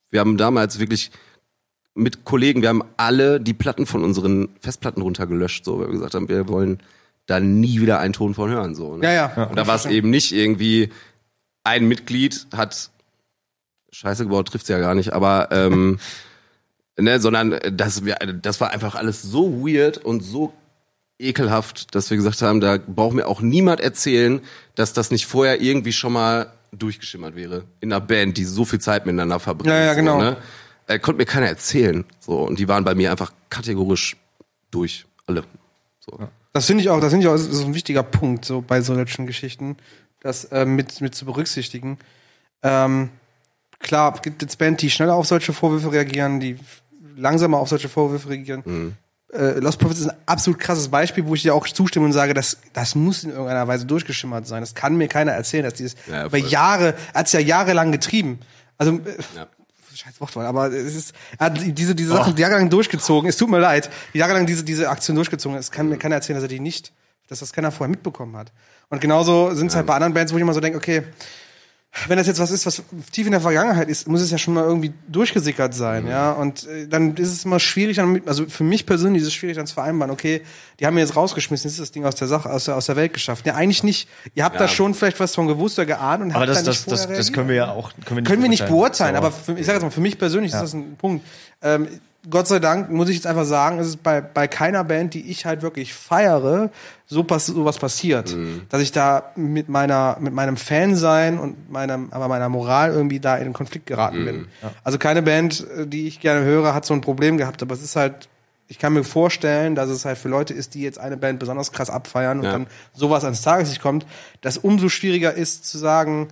[0.09, 1.11] wir haben damals wirklich
[1.96, 6.16] mit Kollegen, wir haben alle die Platten von unseren Festplatten runtergelöscht, so, weil wir gesagt
[6.16, 6.80] haben, wir wollen
[7.26, 8.98] da nie wieder einen Ton von hören, so.
[8.98, 9.06] Ne?
[9.06, 9.44] Ja, ja.
[9.46, 10.89] Und da war es eben nicht irgendwie,
[11.64, 12.89] ein Mitglied hat
[13.91, 16.00] Scheiße gebaut, trifft's ja gar nicht, aber ähm,
[17.00, 20.54] ne, sondern das, wir, das war einfach alles so weird und so
[21.20, 24.41] ekelhaft, dass wir gesagt haben, da braucht mir auch niemand erzählen,
[24.76, 28.80] dass das nicht vorher irgendwie schon mal durchgeschimmert wäre in einer Band, die so viel
[28.80, 29.74] Zeit miteinander verbringt.
[29.74, 30.20] Ja, ja, genau.
[30.20, 30.38] So, ne?
[30.88, 32.05] Äh, konnte mir keiner erzählen.
[32.19, 34.17] So und die waren bei mir einfach kategorisch
[34.71, 35.43] durch alle.
[35.99, 36.19] So.
[36.51, 39.25] Das finde ich auch, das finde ich auch so ein wichtiger Punkt so bei solchen
[39.25, 39.77] Geschichten,
[40.21, 41.97] das äh, mit, mit zu berücksichtigen.
[42.61, 43.09] Ähm,
[43.79, 46.57] klar, gibt jetzt Band, die schneller auf solche Vorwürfe reagieren, die
[47.15, 48.95] langsamer auf solche Vorwürfe reagieren.
[49.31, 52.34] Äh, Lost Prophets ist ein absolut krasses Beispiel, wo ich dir auch zustimme und sage,
[52.34, 54.61] das, das muss in irgendeiner Weise durchgeschimmert sein.
[54.61, 56.38] Das kann mir keiner erzählen, dass dieses Ja, über.
[56.38, 58.39] Jahre, hat es ja jahrelang getrieben.
[58.77, 59.47] Also äh, Ja.
[59.98, 63.30] Scheiß Wortwahl, aber es ist, er hat diese, diese Sachen jahrelang durchgezogen.
[63.30, 65.58] Es tut mir leid, jahrelang diese, diese Aktion durchgezogen.
[65.58, 66.94] Es kann mir keiner erzählen, dass er die nicht,
[67.28, 68.52] dass das keiner vorher mitbekommen hat.
[68.89, 71.04] Und genauso sind es halt bei anderen Bands, wo ich immer so denke, okay,
[72.08, 72.82] wenn das jetzt was ist, was
[73.12, 76.32] tief in der Vergangenheit ist, muss es ja schon mal irgendwie durchgesickert sein, ja.
[76.32, 79.68] Und äh, dann ist es immer schwierig, also für mich persönlich ist es schwierig, dann
[79.68, 80.41] zu vereinbaren, okay,
[80.80, 82.88] die haben mir jetzt rausgeschmissen, jetzt ist das Ding aus der Sache, aus der, aus
[82.88, 83.46] der Welt geschafft.
[83.46, 84.10] Ja, eigentlich nicht.
[84.34, 84.62] Ihr habt Ja.
[84.62, 86.91] da schon vielleicht was von gewusst oder geahnt und Aber habt das, da das, nicht
[86.91, 87.34] das, das reagiert.
[87.34, 89.18] können wir ja auch können wir nicht Können wir nicht beurteilen, So.
[89.20, 91.24] aber für, ich sage jetzt mal, für mich persönlich ist das ein Punkt.
[91.62, 91.88] Ähm,
[92.30, 95.30] Gott sei Dank muss ich jetzt einfach sagen, es ist bei, bei keiner Band, die
[95.30, 96.69] ich halt wirklich feiere,
[97.05, 98.36] so pass sowas passiert.
[98.69, 103.36] Dass ich da mit meiner, mit meinem Fansein und meinem, aber meiner Moral irgendwie da
[103.36, 104.47] in Konflikt geraten bin.
[104.86, 107.84] Also keine Band, äh, die ich gerne höre, hat so ein Problem gehabt, aber es
[107.84, 108.30] ist halt,
[108.69, 111.74] ich kann mir vorstellen, dass es halt für Leute ist, die jetzt eine Band besonders
[111.74, 112.51] krass abfeiern und Ja.
[112.53, 114.05] dann sowas ans Tageslicht kommt,
[114.41, 116.30] dass umso schwieriger ist zu sagen,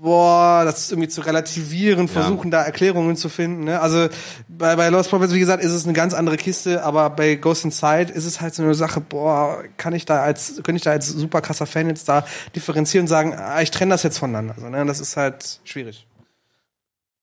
[0.00, 3.64] boah, das ist irgendwie zu relativieren, versuchen da Erklärungen zu finden.
[3.64, 3.80] Ne?
[3.80, 4.08] Also
[4.48, 7.64] bei, bei Lost Prophets, wie gesagt, ist es eine ganz andere Kiste, aber bei Ghost
[7.64, 10.90] Inside ist es halt so eine Sache, boah, kann ich da als, könnte ich da
[10.90, 12.24] als super krasser Fan jetzt da
[12.54, 14.54] differenzieren und sagen, ah, ich trenne das jetzt voneinander.
[14.54, 14.84] Also, ne?
[14.84, 16.06] Das ist halt schwierig.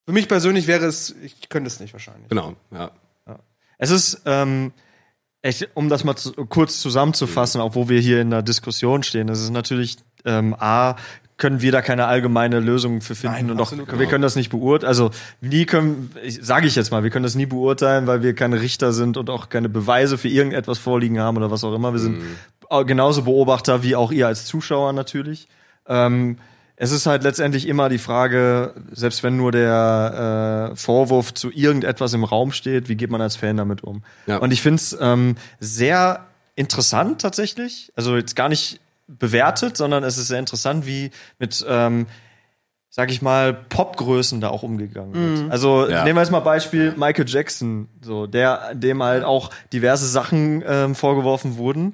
[0.06, 2.30] Für mich persönlich wäre es, ich könnte es nicht wahrscheinlich.
[2.30, 2.92] Genau, ja.
[3.78, 4.72] Es ist, ähm,
[5.42, 9.30] echt, um das mal zu, kurz zusammenzufassen, auch wo wir hier in der Diskussion stehen,
[9.30, 10.96] es ist natürlich, ähm, A,
[11.38, 14.36] können wir da keine allgemeine Lösung für finden Nein, und auch, absolut wir können das
[14.36, 14.88] nicht beurteilen.
[14.88, 15.10] Also
[15.42, 16.12] nie können,
[16.42, 19.30] sage ich jetzt mal, wir können das nie beurteilen, weil wir keine Richter sind und
[19.30, 21.92] auch keine Beweise für irgendetwas vorliegen haben oder was auch immer.
[21.94, 22.22] Wir sind
[22.70, 25.48] au- genauso Beobachter wie auch ihr als Zuschauer natürlich.
[25.88, 26.38] Ähm,
[26.76, 32.14] es ist halt letztendlich immer die Frage, selbst wenn nur der äh, Vorwurf zu irgendetwas
[32.14, 34.04] im Raum steht, wie geht man als Fan damit um?
[34.28, 34.38] Ja.
[34.38, 36.26] Und ich finde es ähm, sehr
[36.56, 37.92] interessant tatsächlich.
[37.96, 42.08] Also jetzt gar nicht bewertet, sondern es ist sehr interessant, wie mit, ähm,
[42.90, 45.52] sag ich mal, Popgrößen da auch umgegangen wird.
[45.52, 46.04] Also Ja.
[46.04, 50.96] nehmen wir jetzt mal Beispiel Michael Jackson, so der, dem halt auch diverse Sachen ähm,
[50.96, 51.94] vorgeworfen wurden,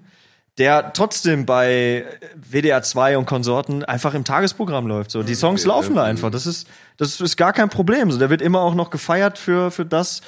[0.58, 2.06] der trotzdem bei
[2.36, 5.10] WDR 2 und Konsorten einfach im Tagesprogramm läuft.
[5.10, 6.30] So die Songs laufen da einfach.
[6.32, 8.12] Das ist das ist gar kein Problem.
[8.12, 10.20] So der wird immer auch noch gefeiert für für das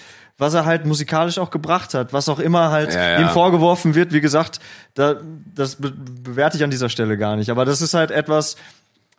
[0.42, 3.20] was er halt musikalisch auch gebracht hat, was auch immer halt Ja, ja.
[3.20, 4.60] ihm vorgeworfen wird, wie gesagt,
[4.96, 5.18] da,
[5.54, 7.52] das be bewerte ich an dieser Stelle gar nicht.
[7.52, 8.56] Aber das ist halt etwas,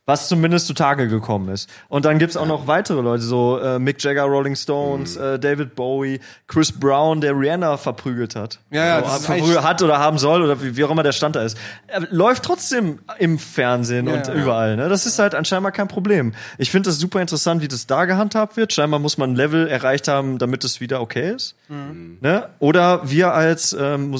[0.05, 1.70] was zumindest zutage gekommen ist.
[1.88, 5.22] Und dann gibt's auch noch weitere Leute, so äh, Mick Jagger, Rolling Stones, Mhm.
[5.24, 8.59] äh, David Bowie, Chris Brown, der Rihanna verprügelt hat.
[8.70, 11.05] Ja, ja, so, das ist verprügelt hat oder haben soll oder wie, wie auch immer
[11.05, 11.57] der Stand da ist.
[11.86, 14.34] Er läuft trotzdem im Fernsehen Ja, und ja.
[14.34, 14.76] überall.
[14.76, 14.88] Ne?
[14.88, 16.34] Das ist halt anscheinend kein Problem.
[16.59, 18.72] Ich finde das super interessant, wie das da gehandhabt wird.
[18.72, 21.55] Scheinbar muss man ein Level erreicht haben, damit es wieder okay ist.
[21.68, 22.18] Mhm.
[22.20, 22.48] Ne?
[22.59, 24.11] Oder wir als ähm,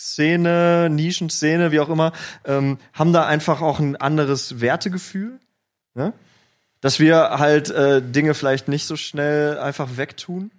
[0.00, 2.12] Musikszene, Nischenszene, wie auch immer,
[2.44, 5.38] ähm, haben da einfach auch ein anderes Wertegefühl.
[5.94, 6.12] Ne?
[6.80, 10.50] Dass wir halt äh, Dinge vielleicht nicht so schnell einfach wegtun.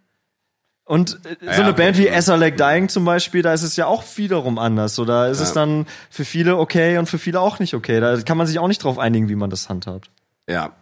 [0.85, 2.07] Und äh, so ja, eine Band wie.
[2.07, 4.95] Essa Like Dying zum Beispiel, da ist es ja auch wiederum anders.
[4.95, 5.55] So, da ist es Ja.
[5.55, 7.99] dann für viele okay und für viele auch nicht okay.
[7.99, 10.11] Da kann man sich auch nicht drauf einigen, wie man das handhabt.
[10.47, 10.73] Ja,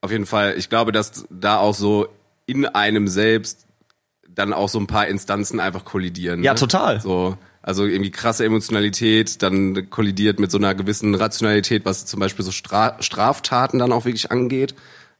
[0.00, 0.54] auf jeden Fall.
[0.58, 2.08] Ich glaube, dass da auch so
[2.46, 3.66] in einem selbst
[4.28, 6.42] dann auch so ein paar Instanzen einfach kollidieren.
[6.42, 6.58] Ja, ne?
[6.58, 7.00] total.
[7.00, 12.44] So, also irgendwie krasse Emotionalität, dann kollidiert mit so einer gewissen Rationalität, was zum Beispiel
[12.44, 14.74] so Stra Straftaten dann auch wirklich angeht.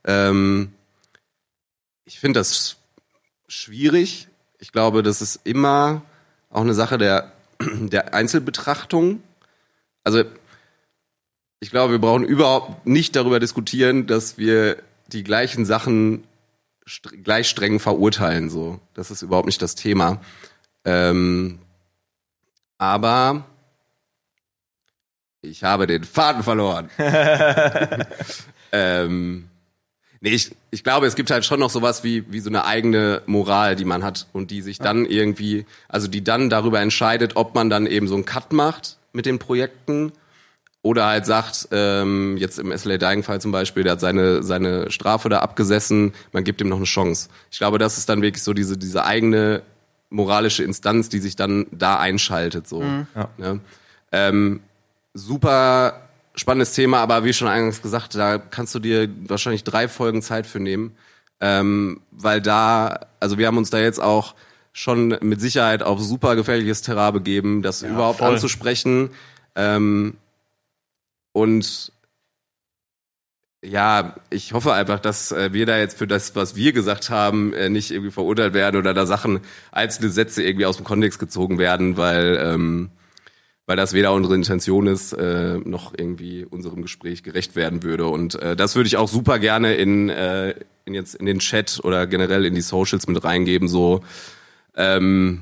[0.05, 0.70] Ähm,
[2.05, 2.76] ich finde das
[3.49, 4.28] schwierig.
[4.59, 6.03] Ich glaube, das ist immer
[6.51, 7.32] auch eine Sache der,
[7.62, 9.22] der Einzelbetrachtung.
[10.03, 10.24] Also
[11.61, 16.24] ich glaube, wir brauchen überhaupt nicht darüber diskutieren, dass wir die gleichen Sachen
[16.86, 18.51] st gleich streng verurteilen.
[18.51, 20.20] So, das ist überhaupt nicht das Thema.
[20.84, 21.61] Ähm,
[22.79, 23.45] aber
[25.43, 26.89] ich habe den Faden verloren.
[28.72, 29.49] ähm,
[30.20, 33.22] nee, ich, ich glaube, es gibt halt schon noch sowas wie, wie so eine eigene
[33.27, 37.55] Moral, die man hat und die sich dann irgendwie, also die dann darüber entscheidet, ob
[37.55, 40.12] man dann eben so einen Cut macht mit den Projekten
[40.83, 44.91] oder halt sagt, ähm, jetzt im SLA Dying Fall zum Beispiel, der hat seine, seine
[44.91, 47.31] Strafe da abgesessen, man gibt ihm noch eine Chance.
[47.51, 49.62] Ich glaube, das ist dann wirklich so diese, diese eigene
[50.14, 52.82] moralische Instanz, die sich dann da einschaltet, so.
[52.82, 53.28] Ja.
[53.36, 53.60] Ne?
[54.12, 54.60] Ähm,
[55.12, 60.22] super spannendes Thema, aber wie schon eingangs gesagt, da kannst du dir wahrscheinlich drei Folgen
[60.22, 60.96] Zeit für nehmen,
[61.40, 64.34] ähm, weil da, also wir haben uns da jetzt auch
[64.72, 68.34] schon mit Sicherheit auf super gefährliches Terrain begeben, das überhaupt voll.
[68.34, 69.10] anzusprechen.
[69.54, 70.16] Ähm,
[71.32, 71.92] und
[73.64, 77.52] ja, ich hoffe einfach, dass äh, wir da jetzt für das, was wir gesagt haben,
[77.54, 79.40] äh, nicht irgendwie verurteilt werden oder da Sachen,
[79.72, 82.90] einzelne Sätze irgendwie aus dem Kontext gezogen werden, weil ähm,
[83.66, 88.06] weil das weder unsere Intention ist, äh, noch irgendwie unserem Gespräch gerecht werden würde.
[88.06, 90.54] Und äh, das würde ich auch super gerne in, äh,
[90.84, 93.68] in jetzt in den Chat oder generell in die Socials mit reingeben.
[93.68, 94.02] So
[94.76, 95.40] ähm,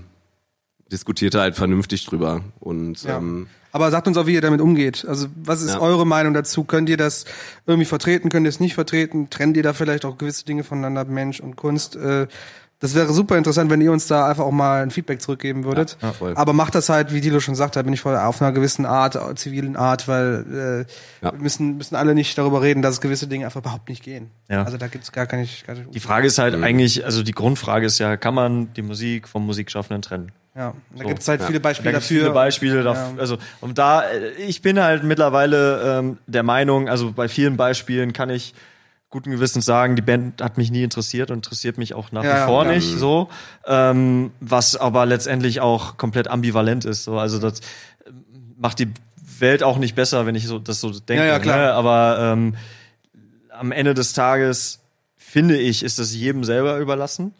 [0.92, 2.44] diskutiert halt vernünftig drüber.
[2.60, 3.18] Und Ja.
[3.18, 5.04] ähm, Aber sagt uns auch, wie ihr damit umgeht.
[5.08, 5.80] Also, was ist Ja.
[5.80, 6.62] eure Meinung dazu?
[6.64, 7.24] Könnt ihr das
[7.66, 8.28] irgendwie vertreten?
[8.28, 9.28] Könnt ihr es nicht vertreten?
[9.30, 11.96] Trennt ihr da vielleicht auch gewisse Dinge voneinander, Mensch und Kunst?
[11.96, 12.26] Äh,
[12.82, 15.96] das wäre super interessant, wenn ihr uns da einfach auch mal ein Feedback zurückgeben würdet.
[16.02, 16.34] Ja, voll.
[16.34, 18.84] Aber macht das halt, wie Dilo schon sagt, da bin ich voll auf einer gewissen
[18.84, 20.84] Art, zivilen Art, weil
[21.22, 21.32] äh, Ja.
[21.32, 24.30] wir müssen, müssen alle nicht darüber reden, dass gewisse Dinge einfach überhaupt nicht gehen.
[24.50, 24.64] Ja.
[24.64, 27.86] Also da gibt's gar keine, gar keine Die Frage ist halt eigentlich, also die Grundfrage
[27.86, 30.32] ist ja, kann man die Musik vom Musikschaffenden trennen?
[30.54, 31.08] Ja, da So.
[31.08, 31.46] gibt's halt Ja.
[31.46, 32.20] viele Da Beispiele gibt's dafür.
[32.24, 33.14] viele Beispiele dafür.
[33.14, 33.20] Ja.
[33.20, 38.12] Also, und da, äh, ich bin halt mittlerweile ähm, der Meinung, also bei vielen Beispielen
[38.12, 38.52] kann ich
[39.12, 42.42] guten Gewissens sagen, die Band hat mich nie interessiert und interessiert mich auch nach Ja,
[42.42, 42.72] wie vor ja.
[42.72, 43.28] nicht so.
[43.66, 47.04] Ähm, was aber letztendlich auch komplett ambivalent ist.
[47.04, 47.18] So.
[47.18, 48.10] Also das äh,
[48.56, 48.88] macht die
[49.38, 51.24] Welt auch nicht besser, wenn ich so das so denke.
[51.24, 51.56] Ja, ja, klar.
[51.58, 51.72] Ne?
[51.74, 52.56] Aber ähm,
[53.50, 54.80] am Ende des Tages
[55.16, 57.34] finde ich, ist das jedem selber überlassen.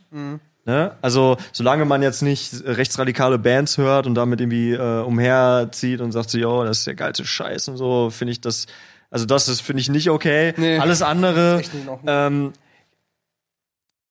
[0.65, 0.93] Ne?
[1.01, 6.31] Also, solange man jetzt nicht rechtsradikale Bands hört und damit irgendwie äh, umherzieht und sagt
[6.31, 8.67] so, yo, das ist der geilste Scheiß und so, finde ich das,
[9.13, 10.55] also das ist, finde ich nicht okay.
[10.57, 10.79] Nee.
[10.79, 11.71] Alles andere, nicht
[12.07, 12.53] ähm,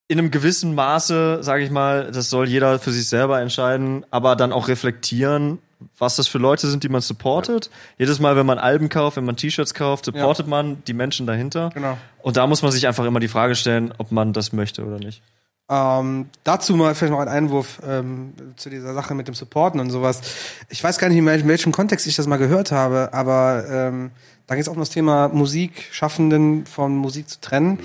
[0.08, 4.36] in einem gewissen Maße, sage ich mal, das soll jeder für sich selber entscheiden, aber
[4.36, 5.60] dann auch reflektieren,
[5.98, 7.72] was das für Leute sind, die man supportet.
[7.98, 11.72] Jedes Mal, wenn man Alben kauft, wenn man T-Shirts kauft, supportet man die Menschen dahinter.
[11.74, 11.98] Genau.
[12.22, 15.00] Und da muss man sich einfach immer die Frage stellen, ob man das möchte oder
[15.00, 15.24] nicht.
[15.70, 19.90] Ähm, dazu mal vielleicht noch ein Einwurf ähm, zu dieser Sache mit dem Supporten und
[19.90, 20.22] sowas.
[20.68, 24.12] Ich weiß gar nicht, in welchem Kontext ich das mal gehört habe, aber ähm,
[24.48, 27.80] da geht es auch um das Thema Musik, Schaffenden von Musik zu trennen.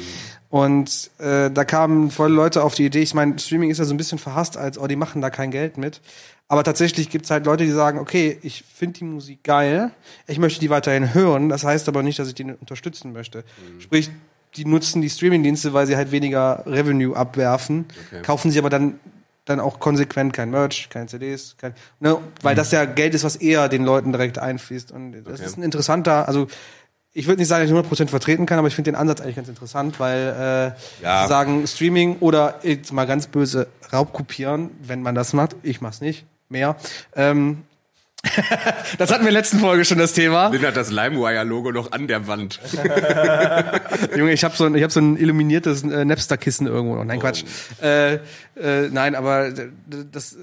[0.48, 3.92] Und äh, da kamen voll Leute auf die Idee, ich meine, Streaming ist ja so
[3.92, 6.00] ein bisschen verhasst, als oh, die machen da kein Geld mit.
[6.48, 9.90] Aber tatsächlich gibt's halt Leute, die sagen, okay, ich finde die Musik geil,
[10.28, 13.42] ich möchte die weiterhin hören, das heißt aber nicht, dass ich die unterstützen möchte.
[13.80, 14.10] Sprich,
[14.54, 18.22] die nutzen die Streamingdienste, weil sie halt weniger Revenue abwerfen, Okay.
[18.22, 19.00] kaufen sie aber dann
[19.46, 23.36] dann auch konsequent kein Merch, keine CDs, kein, ne, weil das ja Geld ist, was
[23.36, 24.92] eher den Leuten direkt einfließt.
[24.92, 25.44] Und das Okay.
[25.46, 26.46] ist ein interessanter, also
[27.12, 29.36] ich würde nicht sagen, dass ich 100% vertreten kann, aber ich finde den Ansatz eigentlich
[29.36, 31.26] ganz interessant, weil äh, Ja.
[31.28, 36.26] sagen Streaming oder jetzt mal ganz böse Raubkopieren, wenn man das macht, ich mach's nicht,
[36.50, 36.76] mehr,
[37.14, 37.62] ähm,
[38.98, 40.48] Das hatten wir in der letzten Folge schon das Thema.
[40.48, 42.60] Lin hat das LimeWire-Logo noch an der Wand.
[44.16, 47.04] Junge, ich habe so ein, ich hab so ein illuminiertes äh, Napster-Kissen irgendwo noch.
[47.04, 47.44] Nein, Quatsch.
[47.82, 49.70] Äh, äh, nein, aber d-
[50.10, 50.36] das, äh,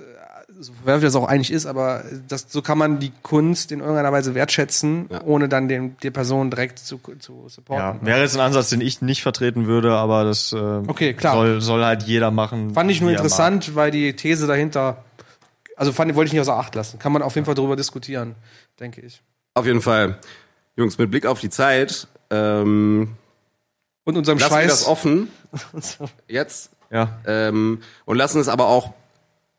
[0.59, 4.11] so verwerflich das auch eigentlich ist, aber das, so kann man die Kunst in irgendeiner
[4.11, 5.21] Weise wertschätzen, Ja.
[5.23, 7.99] ohne dann den, die Person direkt zu, zu supporten.
[8.01, 10.55] Ja, wäre jetzt ein Ansatz, den ich nicht vertreten würde, aber das äh,
[10.87, 11.33] Okay, klar.
[11.35, 12.73] Soll, soll halt jeder machen.
[12.73, 14.97] Fand ich nur er interessant, weil die These dahinter,
[15.83, 16.97] also fand, wollte ich nicht außer Acht lassen.
[16.97, 18.35] Kann man auf jeden Fall darüber diskutieren,
[18.79, 19.21] denke ich.
[19.53, 20.17] Auf jeden Fall.
[20.77, 23.15] Jungs, mit Blick auf die Zeit, ähm,
[24.05, 25.27] Und unserem lassen wir das offen.
[26.27, 26.71] Jetzt.
[26.89, 27.19] Ja.
[27.25, 28.93] Ähm, und lassen es aber auch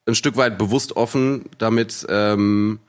[0.06, 2.80] ein Stück weit bewusst offen, damit ähm,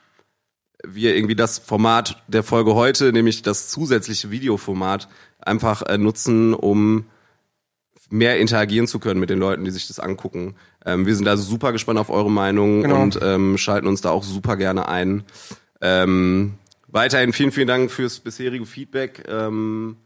[0.83, 5.09] wir irgendwie das Format der Folge heute, nämlich das zusätzliche Videoformat,
[5.39, 7.05] einfach äh, nutzen, um
[8.09, 10.55] mehr interagieren zu können mit den Leuten, die sich das angucken.
[10.85, 13.01] Ähm, wir sind da super gespannt auf eure Meinung Genau.
[13.01, 15.23] und ähm, schalten uns da auch super gerne ein.
[15.81, 16.53] Ähm,
[16.87, 19.23] weiterhin vielen, vielen Dank fürs bisherige Feedback.
[19.27, 19.97] Ähm,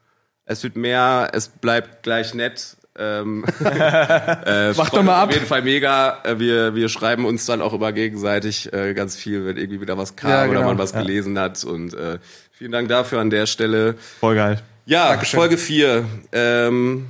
[0.46, 2.78] es wird mehr, es bleibt gleich nett.
[2.98, 5.30] Ähm, äh, Mach doch mal ab.
[5.30, 6.18] Auf jeden Fall mega.
[6.24, 9.98] Äh, Wir, wir schreiben uns dann auch immer gegenseitig äh, ganz viel, wenn irgendwie wieder
[9.98, 10.66] was kam Ja, oder genau.
[10.68, 11.64] man was gelesen hat.
[11.64, 12.18] Und äh,
[12.52, 13.96] vielen Dank dafür an der Stelle.
[14.20, 14.62] Voll geil.
[14.86, 15.40] Ja, Dankeschön.
[15.40, 16.06] Folge 4.
[16.32, 17.06] Ähm,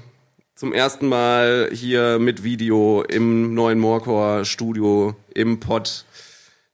[0.59, 6.03] zum ersten Mal hier mit Video im neuen Morecore Studio im Pod.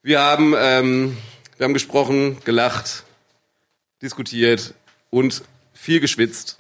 [0.02, 1.16] Wir haben, ähm,
[1.58, 3.04] wir haben gesprochen, gelacht,
[4.02, 4.74] diskutiert
[5.12, 6.58] und viel geschwitzt.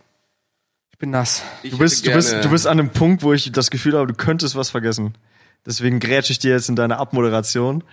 [0.91, 1.41] Ich bin nass.
[1.63, 4.05] Ich Du bist, du, bist, du bist an einem Punkt, wo ich das Gefühl habe,
[4.05, 5.17] du könntest was vergessen.
[5.65, 7.83] Deswegen grätsche ich dir jetzt in deine Abmoderation.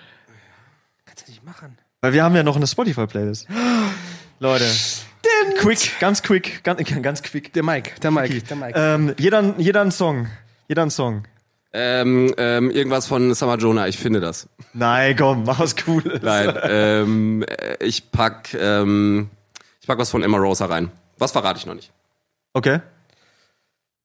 [1.07, 1.79] Kannst du nicht machen.
[2.03, 3.49] Weil wir haben ja noch eine Spotify-Playlist.
[4.41, 4.67] Leute.
[5.59, 7.53] Quick, ganz quick, ganz, ganz quick.
[7.53, 8.73] Der Mike, der Mike, der Mike.
[8.77, 10.29] Ähm, jeder, jeder ein Song.
[10.69, 11.25] Jeder ein Song.
[11.75, 14.49] Ähm, ähm, irgendwas von Summer Jonah, ich finde das.
[14.75, 16.21] Nein, komm, mach was Cooles.
[16.23, 19.31] Nein, ähm, äh, ich pack, ähm,
[19.81, 20.91] ich pack was von Emma Rosa rein.
[21.19, 21.91] Was verrate ich noch nicht.
[22.53, 22.81] Okay.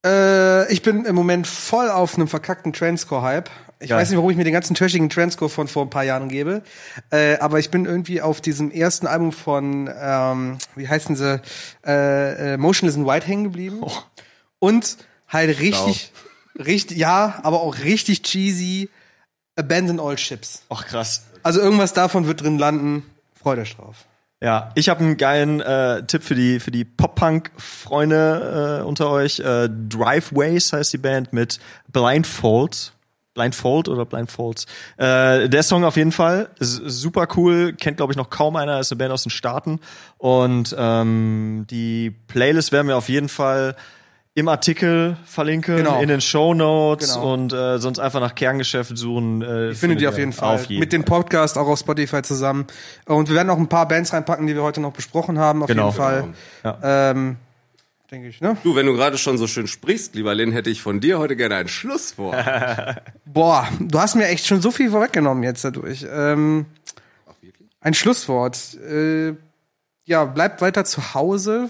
[0.05, 3.49] Äh, ich bin im Moment voll auf einem verkackten Trendscore-Hype.
[3.79, 3.99] Ich Geil.
[3.99, 6.63] weiß nicht, warum ich mir den ganzen trashigen Trendscore von vor ein paar Jahren gebe.
[7.11, 11.41] Äh, aber ich bin irgendwie auf diesem ersten Album von, ähm, wie heißen sie,
[11.85, 13.83] äh, äh, Motionless in White hängen geblieben.
[14.59, 14.97] Und
[15.27, 16.11] halt richtig,
[16.57, 18.89] richtig, ja, aber auch richtig cheesy
[19.55, 20.63] Abandon All Ships.
[20.69, 21.25] Ach, krass.
[21.43, 23.03] Also irgendwas davon wird drin landen.
[23.35, 24.05] Freut euch drauf.
[24.41, 29.39] Ja, ich habe einen geilen äh, Tipp für die für die Pop-Punk-Freunde äh, unter euch.
[29.39, 31.59] Äh, Driveways heißt die Band mit
[31.91, 32.93] Blindfold.
[33.37, 34.65] Blindfold oder Blindfolds.
[34.97, 37.73] Äh, der Song auf jeden Fall ist super cool.
[37.73, 38.79] Kennt glaube ich noch kaum einer.
[38.79, 39.79] Ist eine Band aus den Staaten
[40.17, 43.75] und ähm, die Playlist werden wir auf jeden Fall
[44.33, 45.99] im Artikel verlinken, Genau.
[45.99, 47.33] in den Show Notes Genau.
[47.33, 49.41] und äh, sonst einfach nach Kerngeschäft suchen.
[49.41, 50.55] Äh, Ich finde die auf jeden Fall.
[50.55, 52.67] Auf jeden Mit dem Podcast auch auf Spotify zusammen.
[53.05, 55.67] Und wir werden auch ein paar Bands reinpacken, die wir heute noch besprochen haben, auf
[55.67, 55.85] Genau.
[55.85, 56.27] jeden Fall.
[56.83, 57.37] Ähm,
[58.11, 58.57] denke ich, ne?
[58.63, 61.35] Du, wenn du gerade schon so schön sprichst, lieber Lin, hätte ich von dir heute
[61.35, 62.35] gerne ein Schlusswort.
[63.25, 66.05] Boah, du hast mir echt schon so viel vorweggenommen jetzt dadurch.
[66.09, 66.65] Ähm,
[67.81, 68.75] ein Schlusswort.
[68.75, 69.33] Äh,
[70.05, 71.69] ja, bleibt weiter zu Hause.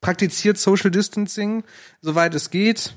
[0.00, 1.64] Praktiziert Social Distancing,
[2.00, 2.94] soweit es geht.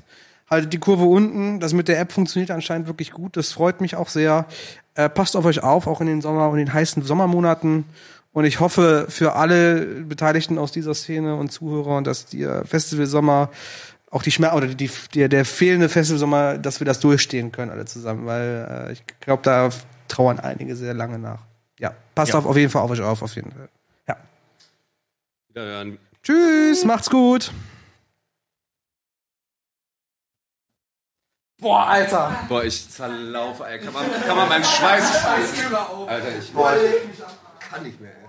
[0.50, 1.60] Haltet die Kurve unten.
[1.60, 3.36] Das mit der App funktioniert anscheinend wirklich gut.
[3.36, 4.46] Das freut mich auch sehr.
[4.94, 7.84] Äh, passt auf euch auf, auch in den Sommer und den heißen Sommermonaten.
[8.32, 13.50] Und ich hoffe für alle Beteiligten aus dieser Szene und Zuhörer, dass der Festival Sommer
[14.10, 17.70] auch die Schmerz oder die, die, der, fehlende Festival Sommer, dass wir das durchstehen können
[17.70, 19.70] alle zusammen, weil äh, ich glaube, da
[20.08, 21.40] trauern einige sehr lange nach.
[21.78, 22.38] Ja, passt Ja.
[22.38, 23.68] auf, auf jeden Fall auf euch auf, auf jeden Fall.
[24.08, 24.16] Ja.
[25.48, 25.98] Wiederhören.
[26.22, 27.52] Tschüss, macht's gut.
[31.60, 32.34] Boah, Alter.
[32.48, 33.78] Boah, ich zerlaufe, ey.
[33.78, 36.52] Kann man, kann man meinen Schweiß Alter, ich
[37.60, 38.21] kann nicht mehr, ey.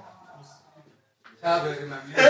[1.43, 2.23] Ich habe in meinem Leben